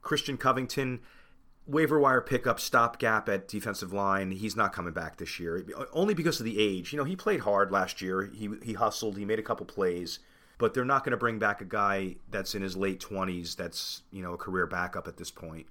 [0.00, 1.00] Christian Covington,
[1.70, 4.30] waiver wire pickup stopgap at defensive line.
[4.32, 6.92] He's not coming back this year, only because of the age.
[6.92, 8.30] You know, he played hard last year.
[8.34, 9.16] He he hustled.
[9.16, 10.18] He made a couple plays,
[10.58, 13.54] but they're not going to bring back a guy that's in his late twenties.
[13.54, 15.66] That's you know a career backup at this point.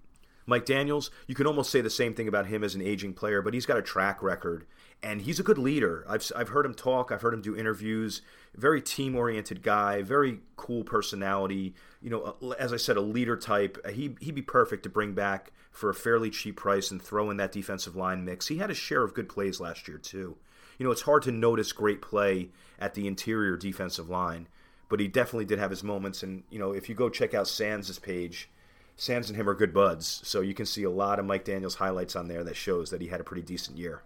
[0.45, 3.41] Mike Daniels, you can almost say the same thing about him as an aging player,
[3.41, 4.65] but he's got a track record
[5.01, 6.05] and he's a good leader.
[6.07, 8.21] I've, I've heard him talk, I've heard him do interviews.
[8.55, 11.73] Very team oriented guy, very cool personality.
[12.01, 13.77] You know, as I said, a leader type.
[13.85, 17.29] Uh, he, he'd be perfect to bring back for a fairly cheap price and throw
[17.29, 18.47] in that defensive line mix.
[18.47, 20.37] He had a share of good plays last year, too.
[20.77, 24.47] You know, it's hard to notice great play at the interior defensive line,
[24.89, 26.23] but he definitely did have his moments.
[26.23, 28.49] And, you know, if you go check out Sands' page,
[28.95, 31.75] Sands and him are good buds, so you can see a lot of Mike Daniels
[31.75, 34.01] highlights on there that shows that he had a pretty decent year.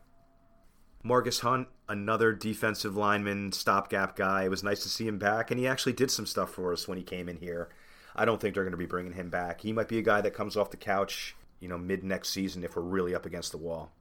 [1.05, 4.43] Margus Hunt, another defensive lineman, stopgap guy.
[4.43, 6.87] It was nice to see him back, and he actually did some stuff for us
[6.87, 7.69] when he came in here.
[8.15, 9.61] I don't think they're going to be bringing him back.
[9.61, 12.63] He might be a guy that comes off the couch, you know, mid next season
[12.63, 13.91] if we're really up against the wall.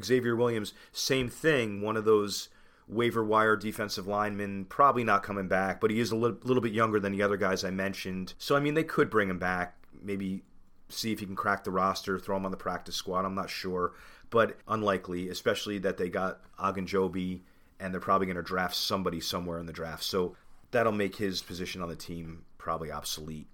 [0.00, 2.50] Xavier Williams, same thing, one of those
[2.86, 6.72] waiver wire defensive linemen, probably not coming back, but he is a little, little bit
[6.72, 8.34] younger than the other guys I mentioned.
[8.38, 10.42] So, I mean, they could bring him back, maybe
[10.88, 13.24] see if he can crack the roster, throw him on the practice squad.
[13.24, 13.92] I'm not sure
[14.30, 17.40] but unlikely, especially that they got Ogunjobi
[17.78, 20.04] and they're probably going to draft somebody somewhere in the draft.
[20.04, 20.36] So
[20.70, 23.48] that'll make his position on the team probably obsolete.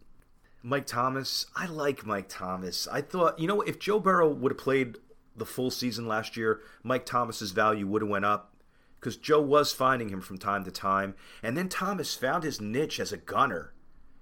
[0.62, 2.88] Mike Thomas, I like Mike Thomas.
[2.90, 4.98] I thought, you know, if Joe Burrow would have played
[5.36, 8.52] the full season last year, Mike Thomas's value would have went up
[8.98, 12.98] because Joe was finding him from time to time, and then Thomas found his niche
[12.98, 13.72] as a gunner.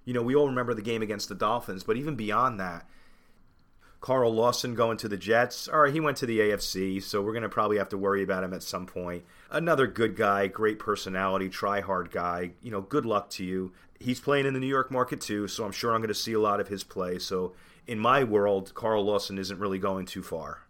[0.04, 2.86] You know, we all remember the game against the Dolphins, but even beyond that,
[4.04, 5.66] Carl Lawson going to the Jets.
[5.66, 8.22] All right, he went to the AFC, so we're going to probably have to worry
[8.22, 9.24] about him at some point.
[9.50, 12.50] Another good guy, great personality, try hard guy.
[12.60, 13.72] You know, good luck to you.
[13.98, 16.34] He's playing in the New York market too, so I'm sure I'm going to see
[16.34, 17.18] a lot of his play.
[17.18, 17.54] So
[17.86, 20.66] in my world, Carl Lawson isn't really going too far.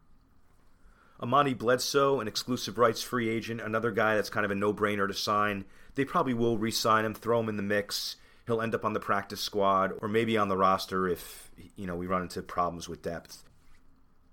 [1.21, 5.09] Amani Bledsoe, an exclusive rights free agent, another guy that's kind of a no brainer
[5.09, 5.65] to sign.
[5.97, 8.15] They probably will re sign him, throw him in the mix
[8.47, 11.97] he'll end up on the practice squad or maybe on the roster if you know
[11.97, 13.45] we run into problems with depth.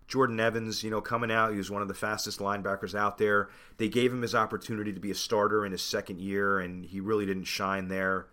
[0.07, 3.47] Jordan Evans, you know, coming out, he was one of the fastest linebackers out there.
[3.77, 6.99] They gave him his opportunity to be a starter in his second year, and he
[6.99, 8.27] really didn't shine there.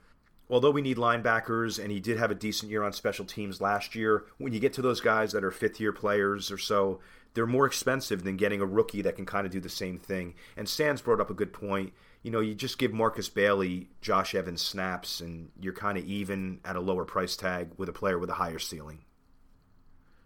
[0.51, 3.95] Although we need linebackers, and he did have a decent year on special teams last
[3.95, 6.99] year, when you get to those guys that are fifth year players or so,
[7.35, 10.35] they're more expensive than getting a rookie that can kind of do the same thing.
[10.57, 14.35] And Sands brought up a good point you know, you just give Markus Bailey, Josh
[14.35, 18.18] Evans snaps, and you're kind of even at a lower price tag with a player
[18.18, 19.04] with a higher ceiling.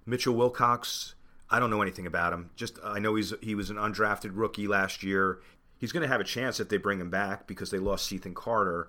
[0.07, 1.14] Mitchell Wilcox,
[1.50, 2.50] I don't know anything about him.
[2.57, 5.40] Just I know he's he was an undrafted rookie last year.
[5.76, 8.35] He's going to have a chance if they bring him back because they lost Cethan
[8.35, 8.88] Carter.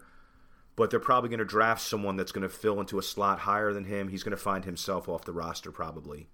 [0.75, 3.73] But they're probably going to draft someone that's going to fill into a slot higher
[3.73, 4.07] than him.
[4.07, 6.29] He's going to find himself off the roster probably.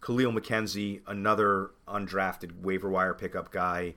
[0.00, 3.94] Khalil McKenzie, another undrafted waiver wire pickup guy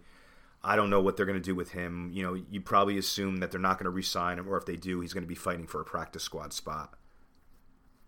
[0.68, 2.10] I don't know what they're going to do with him.
[2.12, 4.76] You know, you probably assume that they're not going to re-sign him, or if they
[4.76, 6.96] do, he's going to be fighting for a practice squad spot.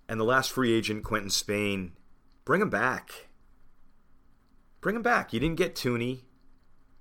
[0.10, 1.92] And the last free agent, Quinton Spain,
[2.46, 3.28] bring him back.
[4.82, 5.34] Bring him back.
[5.34, 6.22] You didn't get Thuney.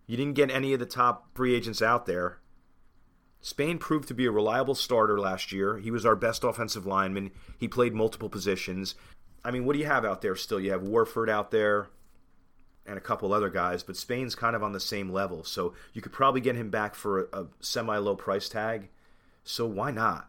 [0.07, 2.39] You didn't get any of the top free agents out there.
[3.41, 5.79] Spain proved to be a reliable starter last year.
[5.79, 7.31] He was our best offensive lineman.
[7.59, 8.95] He played multiple positions.
[9.43, 10.61] I mean, what do you have out there still?
[10.61, 11.89] You have Warford out there
[12.87, 15.45] and a couple other guys, but Spain's kind of on the same level.
[15.45, 18.89] So you could probably get him back for a, a semi low price tag.
[19.45, 20.29] So why not?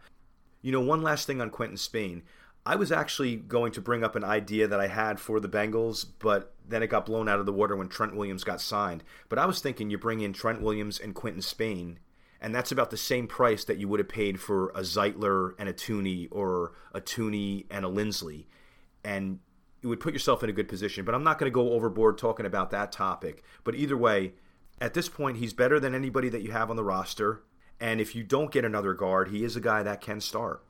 [0.61, 2.23] You know, one last thing on Quinton Spain.
[2.65, 6.05] I was actually going to bring up an idea that I had for the Bengals,
[6.19, 9.05] but then it got blown out of the water when Trent Williams got signed.
[9.29, 11.99] But I was thinking you bring in Trent Williams and Quinton Spain,
[12.41, 15.69] and that's about the same price that you would have paid for a Zeitler and
[15.69, 18.47] a Thuney or a Thuney and a Linsley.
[19.01, 19.39] And
[19.87, 21.05] you would put yourself in a good position.
[21.05, 23.41] But I'm not going to go overboard talking about that topic.
[23.63, 24.33] But either way,
[24.81, 27.41] at this point, he's better than anybody that you have on the roster.
[27.79, 30.61] And if you don't get another guard, he is a guy that can start.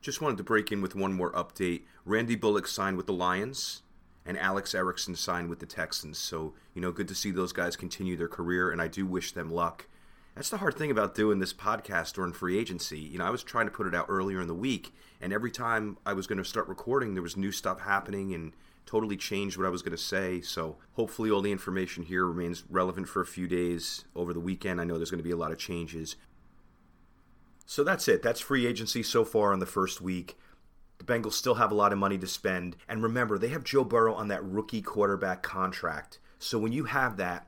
[0.00, 1.82] Just wanted to break in with one more update.
[2.04, 3.82] Randy Bullock signed with the Lions,
[4.24, 6.16] and Alex Erickson signed with the Texans.
[6.16, 9.32] So, you know, good to see those guys continue their career, and I do wish
[9.32, 9.88] them luck.
[10.38, 13.00] That's the hard thing about doing this podcast during free agency.
[13.00, 15.50] You know, I was trying to put it out earlier in the week, and every
[15.50, 18.52] time I was going to start recording, there was new stuff happening and
[18.86, 20.40] totally changed what I was going to say.
[20.40, 24.80] So hopefully, all the information here remains relevant for a few days over the weekend.
[24.80, 26.14] I know there's going to be a lot of changes.
[27.66, 28.22] So that's it.
[28.22, 30.38] That's free agency so far in the first week.
[30.98, 32.76] The Bengals still have a lot of money to spend.
[32.88, 36.20] And remember, they have Joe Burrow on that rookie quarterback contract.
[36.38, 37.47] So when you have that,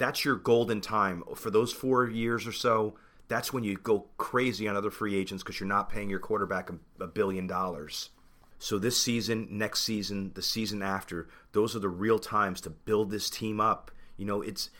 [0.00, 2.94] that's your golden time for those four years or so.
[3.28, 6.70] That's when you go crazy on other free agents because you're not paying your quarterback
[6.70, 8.08] a, a billion dollars.
[8.58, 13.10] So this season, next season, the season after, those are the real times to build
[13.10, 13.90] this team up.
[14.16, 14.70] You know, it's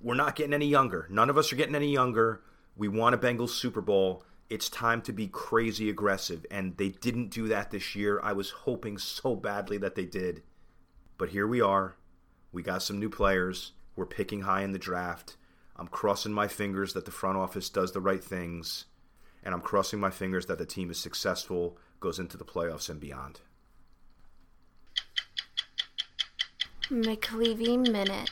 [0.00, 1.06] we're not getting any younger.
[1.10, 2.40] None of us are getting any younger.
[2.74, 4.24] We want a Bengals Super Bowl.
[4.48, 6.44] it's time to be crazy aggressive.
[6.50, 8.18] And they didn't do that this year.
[8.22, 10.42] I was hoping so badly that they did.
[11.18, 11.96] But here we are.
[12.50, 13.72] We got some new players.
[14.00, 15.36] We're picking high in the draft.
[15.76, 18.86] I'm crossing my fingers that the front office does the right things.
[19.44, 22.98] And I'm crossing my fingers that the team is successful, goes into the playoffs and
[22.98, 23.40] beyond.
[26.88, 28.30] McLeavey Minute.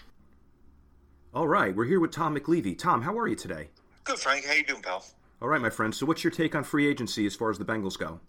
[1.35, 2.79] All right, we're here with Tom McLeavey.
[2.79, 3.69] Tom, how are you today?
[4.05, 4.47] Good, Frank.
[4.47, 5.05] How you doing, pal?
[5.43, 5.95] All right, my friend.
[5.95, 8.21] So, what's your take on free agency as far as the Bengals go?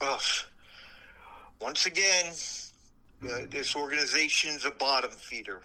[0.00, 0.22] Ugh.
[1.60, 2.32] Once again,
[3.30, 5.60] uh, this organization's a bottom feeder.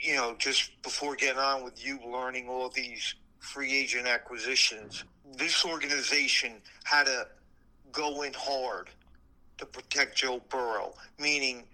[0.00, 5.04] You know, just before getting on with you learning all these free agent acquisitions,
[5.36, 7.26] this organization had to
[7.92, 8.90] go in hard
[9.58, 11.64] to protect Joe Burrow, meaning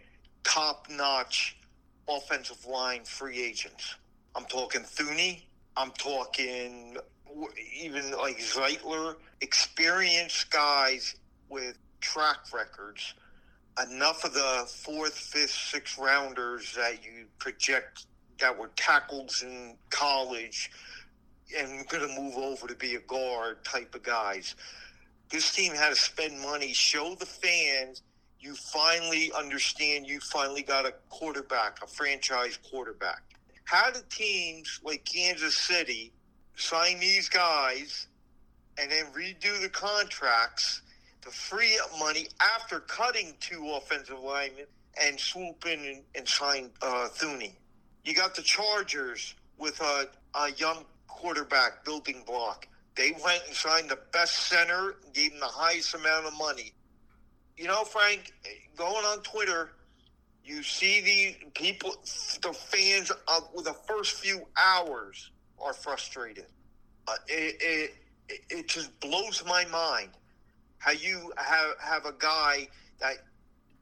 [0.42, 1.56] top notch
[2.08, 3.96] offensive line free agents.
[4.34, 5.42] I'm talking Thuney.
[5.76, 6.96] I'm talking
[7.76, 11.16] even like Zeitler, experienced guys
[11.48, 13.14] with track records.
[13.90, 18.06] Enough of the fourth, fifth, sixth rounders that you project
[18.40, 20.70] that were tackles in college
[21.56, 24.54] and going to move over to be a guard type of guys.
[25.30, 28.02] This team had to spend money, show the fans
[28.44, 33.22] you finally understand you finally got a quarterback, a franchise quarterback.
[33.64, 36.12] How do teams like Kansas City
[36.54, 38.08] sign these guys
[38.78, 40.82] and then redo the contracts
[41.22, 44.66] to free up money after cutting two offensive linemen
[45.02, 47.08] and swoop in and, and sign uh?
[48.04, 52.66] You got the Chargers with a, a young quarterback building block.
[52.96, 56.72] They went and signed the best center, gave him the highest amount of money
[57.56, 58.32] you know, Frank,
[58.76, 59.70] going on Twitter,
[60.44, 61.94] you see the people,
[62.42, 65.30] the fans of the first few hours
[65.62, 66.46] are frustrated.
[67.06, 67.90] Uh, it, it
[68.50, 70.10] it just blows my mind
[70.78, 72.66] how you have have a guy
[72.98, 73.16] that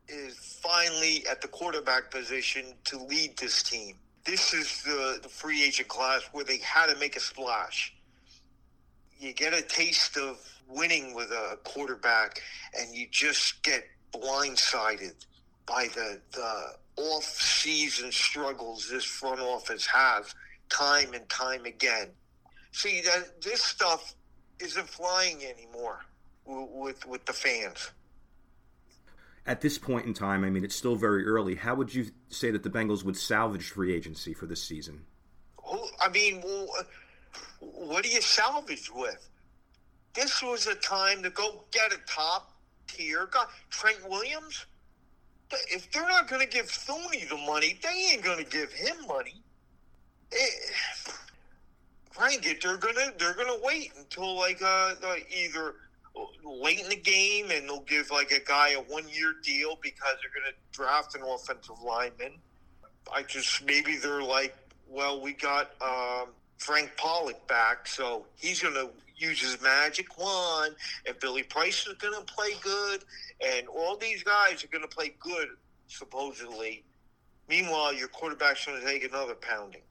[0.08, 3.94] is finally at the quarterback position to lead this team.
[4.24, 7.92] This is the, the free agent class where they had to make a splash.
[9.18, 12.40] You get a taste of winning with a quarterback,
[12.78, 15.14] and you just get blindsided
[15.66, 20.35] by the the off season struggles this front office has
[20.68, 22.08] time and time again.
[22.72, 24.14] See that this stuff
[24.61, 26.04] isn't flying anymore
[26.44, 27.90] with with the fans.
[29.44, 31.57] At this point in time, I mean, it's still very early.
[31.57, 35.05] How would you say that the Bengals would salvage free agency for this season?
[36.00, 36.42] I mean,
[37.61, 39.28] what do you salvage with?
[40.14, 42.52] This was a time to go get a top
[42.87, 43.44] tier guy.
[43.70, 44.66] Trent Williams,
[45.70, 48.96] if they're not going to give Thuney the money, they ain't going to give him
[49.07, 49.42] money.
[50.35, 50.72] It,
[52.12, 54.94] Frank, they're gonna they're gonna wait until like uh,
[55.35, 55.74] either
[56.44, 60.16] late in the game and they'll give like a guy a one year deal because
[60.20, 62.33] they're gonna draft an offensive lineman.
[63.12, 64.57] I just maybe they're like,
[64.88, 68.88] well, we got um, Frank Pollack back, so he's gonna
[69.22, 70.75] use his magic wand,
[71.07, 73.05] and Billy Price is going to play good,
[73.40, 75.48] and all these guys are going to play good,
[75.87, 76.83] supposedly.
[77.48, 79.83] Meanwhile, your quarterback's going to take another pounding.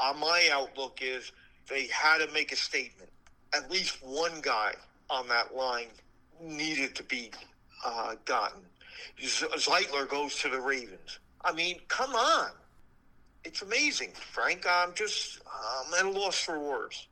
[0.00, 1.32] Uh, my outlook is
[1.68, 3.10] they had to make a statement.
[3.52, 4.74] At least one guy
[5.10, 5.88] on that line
[6.40, 7.30] needed to be
[7.84, 8.60] uh, gotten.
[9.20, 11.18] Zeitler goes to the Ravens.
[11.44, 12.50] I mean, come on.
[13.44, 14.66] It's amazing, Frank.
[14.68, 17.08] I'm just I'm at a loss for words.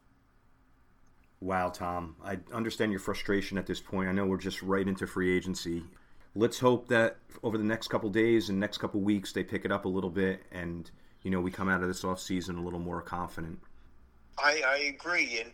[1.41, 2.17] Wow, Tom.
[2.25, 4.09] I understand your frustration at this point.
[4.09, 5.85] I know we're just right into free agency.
[6.35, 9.73] Let's hope that over the next couple days and next couple weeks they pick it
[9.73, 10.91] up a little bit and
[11.23, 13.59] you know we come out of this off season a little more confident.
[14.39, 15.41] I, I agree.
[15.41, 15.53] And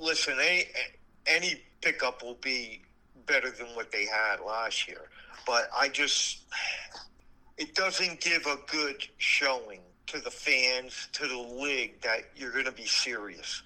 [0.00, 0.64] listen, any
[1.26, 2.82] any pickup will be
[3.26, 5.08] better than what they had last year.
[5.46, 6.40] But I just
[7.56, 12.66] it doesn't give a good showing to the fans, to the league that you're going
[12.66, 13.62] to be serious.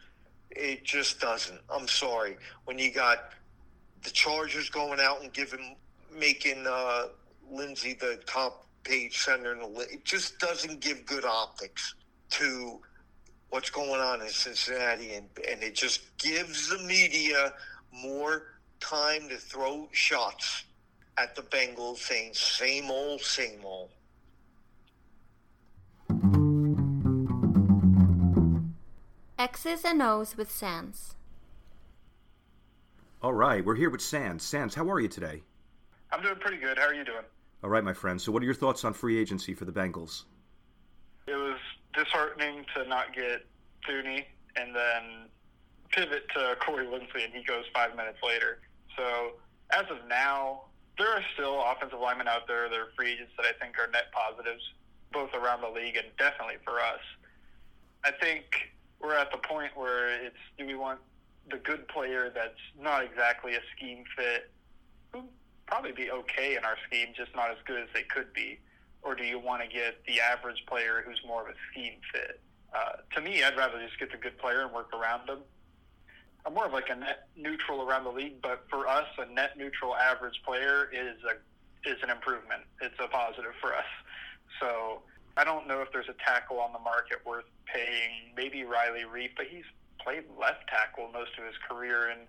[0.51, 1.61] It just doesn't.
[1.69, 2.37] I'm sorry.
[2.65, 3.31] When you got
[4.03, 5.77] the Chargers going out and giving,
[6.17, 7.09] making uh,
[7.53, 11.95] Linsley the top page center, in the, league, it just doesn't give good optics
[12.31, 12.81] to
[13.51, 17.53] what's going on in Cincinnati, and, and it just gives the media
[17.93, 18.45] more
[18.81, 20.65] time to throw shots
[21.19, 23.91] at the Bengals, saying same old, same old.
[29.39, 31.15] X's and O's with Sans.
[33.23, 34.43] All right, we're here with Sans.
[34.43, 35.43] Sans, how are you today?
[36.13, 36.79] I'm doing pretty good.
[36.79, 37.25] How are you doing?
[37.63, 38.21] All right, my friend.
[38.21, 40.25] So, what are your thoughts on free agency for the Bengals?
[41.27, 41.59] It was
[41.95, 43.47] disheartening to not get
[43.89, 44.25] Thuney,
[44.57, 45.29] and then
[45.91, 48.61] pivot to Corey Linsley, and he goes five minutes later.
[48.97, 49.33] So
[49.73, 50.63] as of now,
[50.99, 52.69] there are still offensive linemen out there.
[52.69, 54.63] There are free agents that I think are net positives,
[55.13, 57.01] both around the league and definitely for us.
[58.05, 58.45] I think
[59.01, 61.01] we're at the point where it's do we want
[61.51, 64.51] the good player that's not exactly a scheme fit,
[65.13, 65.25] who
[65.67, 68.59] probably be okay in our scheme, just not as good as they could be,
[69.03, 72.41] or do you want to get the average player who's more of a scheme fit?
[72.75, 75.41] Uh, to me, I'd rather just get the good player and work around them.
[76.47, 79.59] I'm more of like a net neutral around the league, but for us, a net
[79.59, 81.37] neutral average player is a
[81.89, 82.63] is an improvement.
[82.81, 83.89] It's a positive for us.
[84.61, 85.01] So
[85.37, 88.33] I don't know if there's a tackle on the market worth paying.
[88.37, 89.65] Maybe Riley Reiff, but he's
[90.03, 92.21] played left tackle most of his career, and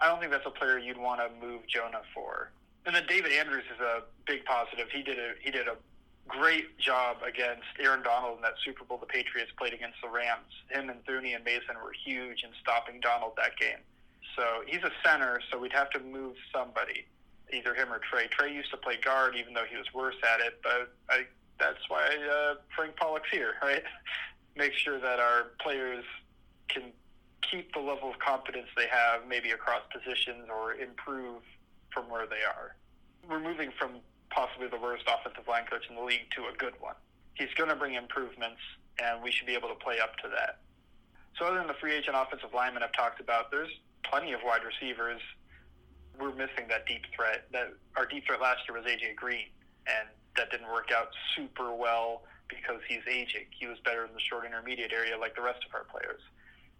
[0.00, 2.50] I don't think that's a player you'd want to move Jonah for.
[2.86, 4.88] And then David Andrews is a big positive.
[4.92, 5.76] He did a he did a
[6.28, 10.52] great job against Aaron Donald in that Super Bowl the Patriots played against the Rams.
[10.68, 13.80] Him and Thuney and Mason were huge in stopping Donald that game.
[14.36, 17.06] So he's a center, so we'd have to move somebody,
[17.52, 18.28] either him or Trey.
[18.28, 20.60] Trey used to play guard, even though he was worse at it.
[20.62, 21.26] But I,
[21.58, 23.82] that's why uh, Frank Pollack's here, right?
[24.56, 26.04] Make sure that our players
[26.68, 26.92] can
[27.50, 31.42] keep the level of competence they have, maybe across positions, or improve
[31.90, 32.76] from where they are.
[33.28, 34.00] We're moving from
[34.30, 36.94] possibly the worst offensive line coach in the league to a good one.
[37.34, 38.60] He's going to bring improvements,
[38.98, 40.60] and we should be able to play up to that.
[41.38, 43.70] So, other than the free agent offensive lineman I've talked about, there's
[44.02, 45.20] plenty of wide receivers.
[46.18, 47.46] We're missing that deep threat.
[47.52, 49.46] That our deep threat last year was AJ Green,
[49.86, 53.46] and that didn't work out super well because he's aging.
[53.50, 56.20] He was better in the short intermediate area, like the rest of our players.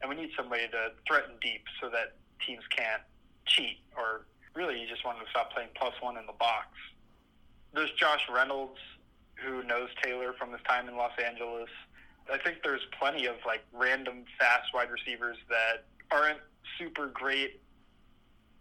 [0.01, 3.03] And we need somebody to threaten deep so that teams can't
[3.47, 6.67] cheat, or really, you just want to stop playing plus one in the box
[7.75, 8.79] there's Josh Reynolds,
[9.35, 11.69] who knows Taylor from his time in Los Angeles.
[12.33, 16.41] I think there's plenty of like random fast wide receivers that aren't
[16.79, 17.61] super great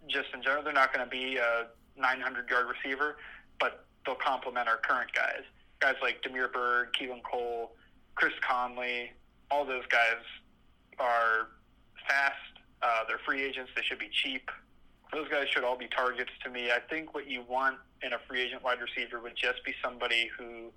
[0.07, 0.63] just in general.
[0.63, 3.17] They're not going to be a 900 yard receiver,
[3.59, 5.41] but they'll complement our current guys.
[5.79, 7.73] Guys like Damiere Byrd, Keelan Cole,
[8.15, 9.11] Chris Conley,
[9.51, 10.23] all those guys
[10.99, 11.49] are
[12.07, 12.35] fast.
[12.81, 13.71] Uh, they're free agents.
[13.75, 14.49] They should be cheap.
[15.13, 16.71] Those guys should all be targets to me.
[16.71, 20.29] I think what you want in a free agent wide receiver would just be somebody
[20.37, 20.71] who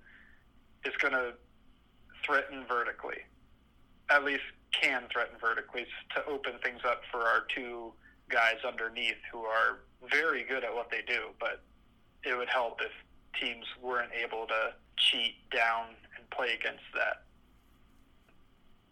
[0.85, 1.33] is going to
[2.25, 3.17] threaten vertically,
[4.09, 7.91] at least can threaten vertically to open things up for our two
[8.29, 9.79] guys underneath who are
[10.09, 11.29] very good at what they do.
[11.39, 11.61] But
[12.23, 12.91] it would help if
[13.39, 17.23] teams weren't able to cheat down and play against that.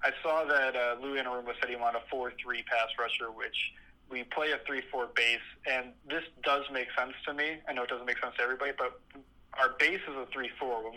[0.04, 2.32] I saw that uh, Lou Anarumo said he wanted a 4-3
[2.66, 3.74] pass rusher, which
[4.10, 5.40] we play a three-four base,
[5.70, 7.58] and this does make sense to me.
[7.68, 9.00] I know it doesn't make sense to everybody, but
[9.60, 10.92] our base is a three-four,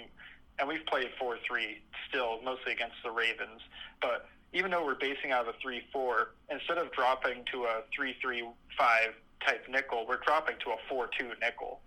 [0.58, 3.60] and we've played four-three still, mostly against the Ravens.
[4.00, 9.14] But even though we're basing out of a three-four, instead of dropping to a three-three-five
[9.44, 11.80] type nickel, we're dropping to a four-two nickel.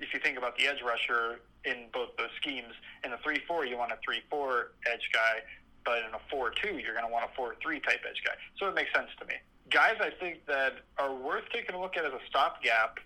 [0.00, 3.76] If you think about the edge rusher in both those schemes, in the three-four, you
[3.76, 5.40] want a three-four edge guy,
[5.84, 8.34] but in a four-two, you're going to want a four-three type edge guy.
[8.58, 9.34] So it makes sense to me
[9.70, 12.98] guys I think that are worth taking a look at as a stopgap,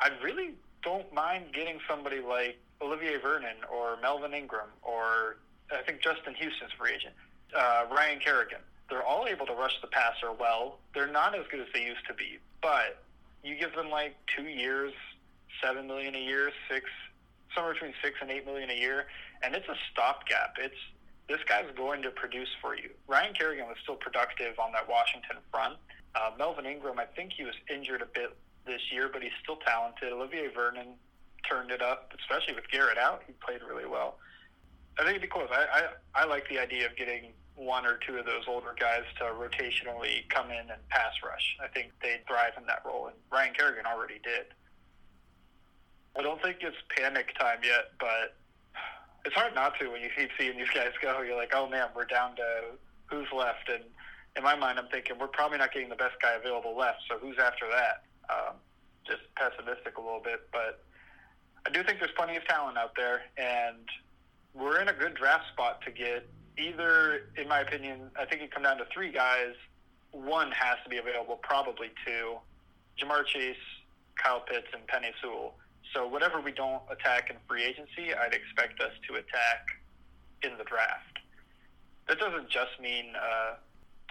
[0.00, 5.36] I really don't mind getting somebody like Olivier Vernon or Melvin Ingram or
[5.72, 7.14] I think Justin Houston's free agent,
[7.56, 8.60] uh, Ryan Kerrigan.
[8.88, 10.78] They're all able to rush the passer well.
[10.94, 13.02] They're not as good as they used to be, but
[13.44, 14.92] you give them like two years,
[15.62, 16.86] seven million a year, six,
[17.54, 19.06] somewhere between six and eight million a year,
[19.42, 20.56] and it's a stopgap.
[20.58, 20.74] It's
[21.30, 22.90] this guy's going to produce for you.
[23.06, 25.76] Ryan Kerrigan was still productive on that Washington front.
[26.16, 29.56] Uh, Melvin Ingram, I think he was injured a bit this year, but he's still
[29.64, 30.12] talented.
[30.12, 30.98] Olivier Vernon
[31.48, 33.22] turned it up, especially with Garrett out.
[33.28, 34.18] He played really well.
[34.98, 35.48] I think it'd be close.
[35.52, 39.04] I, I, I like the idea of getting one or two of those older guys
[39.18, 41.56] to rotationally come in and pass rush.
[41.62, 44.46] I think they'd thrive in that role, and Ryan Kerrigan already did.
[46.18, 48.34] I don't think it's panic time yet, but
[49.24, 51.20] it's hard not to when you keep seeing these guys go.
[51.22, 52.44] You're like, oh man, we're down to
[53.06, 53.84] who's left, and
[54.36, 56.98] in my mind, I'm thinking we're probably not getting the best guy available left.
[57.08, 58.04] So who's after that?
[58.32, 58.54] Um,
[59.06, 60.84] just pessimistic a little bit, but
[61.66, 63.88] I do think there's plenty of talent out there, and
[64.54, 68.52] we're in a good draft spot to get either, in my opinion, I think it
[68.52, 69.54] come down to three guys.
[70.12, 72.36] One has to be available, probably two.
[72.98, 73.56] Ja'Marr Chase,
[74.16, 75.54] Kyle Pitts, and Penei Sewell.
[75.94, 79.66] So whatever we don't attack in free agency, I'd expect us to attack
[80.42, 81.18] in the draft.
[82.08, 83.54] That doesn't just mean uh,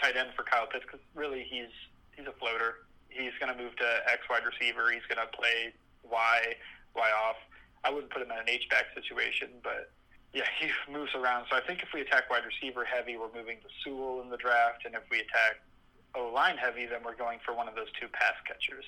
[0.02, 1.72] tight end for Kyle Pitts, because really he's
[2.16, 2.88] he's a floater.
[3.10, 4.92] He's going to move to X wide receiver.
[4.92, 5.74] He's going to play
[6.04, 6.56] Y
[6.96, 7.38] Y off.
[7.84, 9.92] I wouldn't put him in an H back situation, but
[10.34, 11.48] yeah, he moves around.
[11.50, 14.38] So I think if we attack wide receiver heavy, we're moving to Sewell in the
[14.38, 15.64] draft, and if we attack
[16.16, 18.86] O line heavy, then we're going for one of those two pass catchers.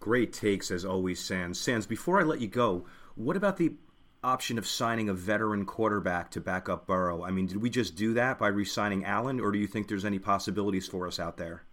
[0.00, 1.58] Great takes as always, Sans.
[1.58, 2.86] Sans, before I let you go,
[3.16, 3.74] what about the
[4.24, 7.22] option of signing a veteran quarterback to back up Burrow?
[7.22, 10.06] I mean, did we just do that by re-signing Allen, or do you think there's
[10.06, 11.64] any possibilities for us out there?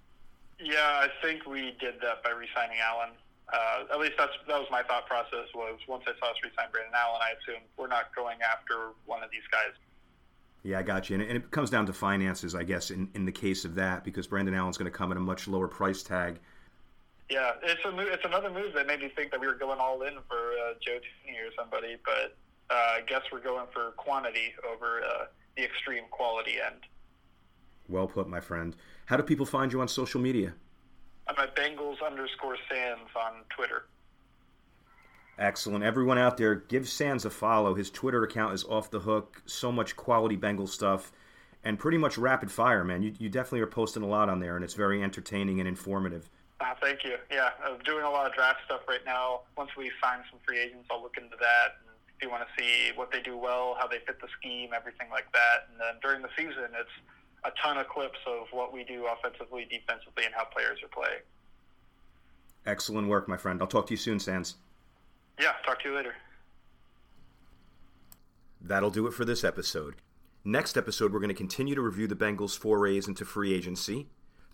[0.60, 3.10] Yeah, I think we did that by re-signing Allen.
[3.52, 5.48] Uh, at least that's that was my thought process.
[5.56, 9.24] Was once I saw us re-sign Brandon Allen, I assumed we're not going after one
[9.24, 9.72] of these guys.
[10.64, 11.16] Yeah, I got you.
[11.16, 14.28] And it comes down to finances, I guess, in, in the case of that, because
[14.28, 16.40] Brandon Allen's going to come at a much lower price tag.
[17.30, 19.80] Yeah, it's a move, it's another move that made me think that we were going
[19.80, 22.38] all in for uh, Joe Thuney or somebody, but
[22.70, 25.26] uh, I guess we're going for quantity over uh,
[25.58, 26.82] the extreme quality end.
[27.90, 28.76] Well put, my friend.
[29.06, 30.54] How do people find you on social media?
[31.28, 33.88] I'm at Bengals underscore Sans on Twitter.
[35.38, 35.84] Excellent.
[35.84, 37.76] Everyone out there, give Sans a follow.
[37.76, 39.44] His Twitter account is off the hook.
[39.46, 41.12] So much quality Bengal stuff
[41.64, 43.04] and pretty much rapid fire, man.
[43.04, 46.30] You, you definitely are posting a lot on there, and it's very entertaining and informative.
[46.60, 47.18] Uh, thank you.
[47.32, 49.42] Yeah, I'm doing a lot of draft stuff right now.
[49.58, 51.78] Once we sign some free agents, I'll look into that.
[51.86, 54.72] And if you want to see what they do well, how they fit the scheme,
[54.76, 55.70] everything like that.
[55.70, 56.90] And then during the season, it's
[57.44, 61.22] a ton of clips of what we do offensively, defensively, and how players are playing.
[62.66, 63.62] Excellent work, my friend.
[63.62, 64.56] I'll talk to you soon, Sans.
[65.40, 66.16] Yeah, talk to you later.
[68.60, 69.96] That'll do it for this episode.
[70.44, 74.08] Next episode, we're going to continue to review the Bengals' forays into free agency.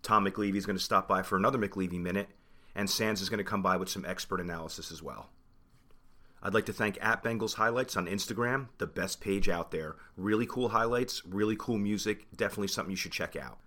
[0.04, 2.30] Tom McLeavey is going to stop by for another McLeavey minute,
[2.76, 5.30] and Sans is going to come by with some expert analysis as well.
[6.42, 9.96] I'd like to thank at Bengals Highlights on Instagram, the best page out there.
[10.18, 13.60] Really cool highlights, really cool music, definitely something you should check out.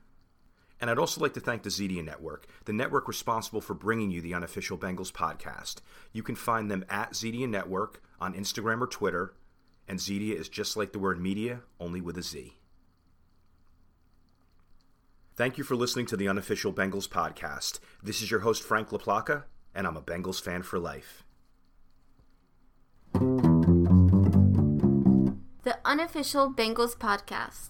[0.78, 4.20] And I'd also like to thank the Zedia Network, the network responsible for bringing you
[4.20, 5.76] the unofficial Bengals podcast.
[6.12, 9.32] You can find them at Zedia Network on Instagram or Twitter,
[9.88, 12.52] and Zedia is just like the word media, only with a Z.
[15.36, 17.78] Thank you for listening to the unofficial Bengals podcast.
[18.02, 19.42] This is your host, Frank LaPlaca,
[19.74, 21.24] and I'm a Bengals fan for life.
[25.64, 27.68] The unofficial Bengals podcast.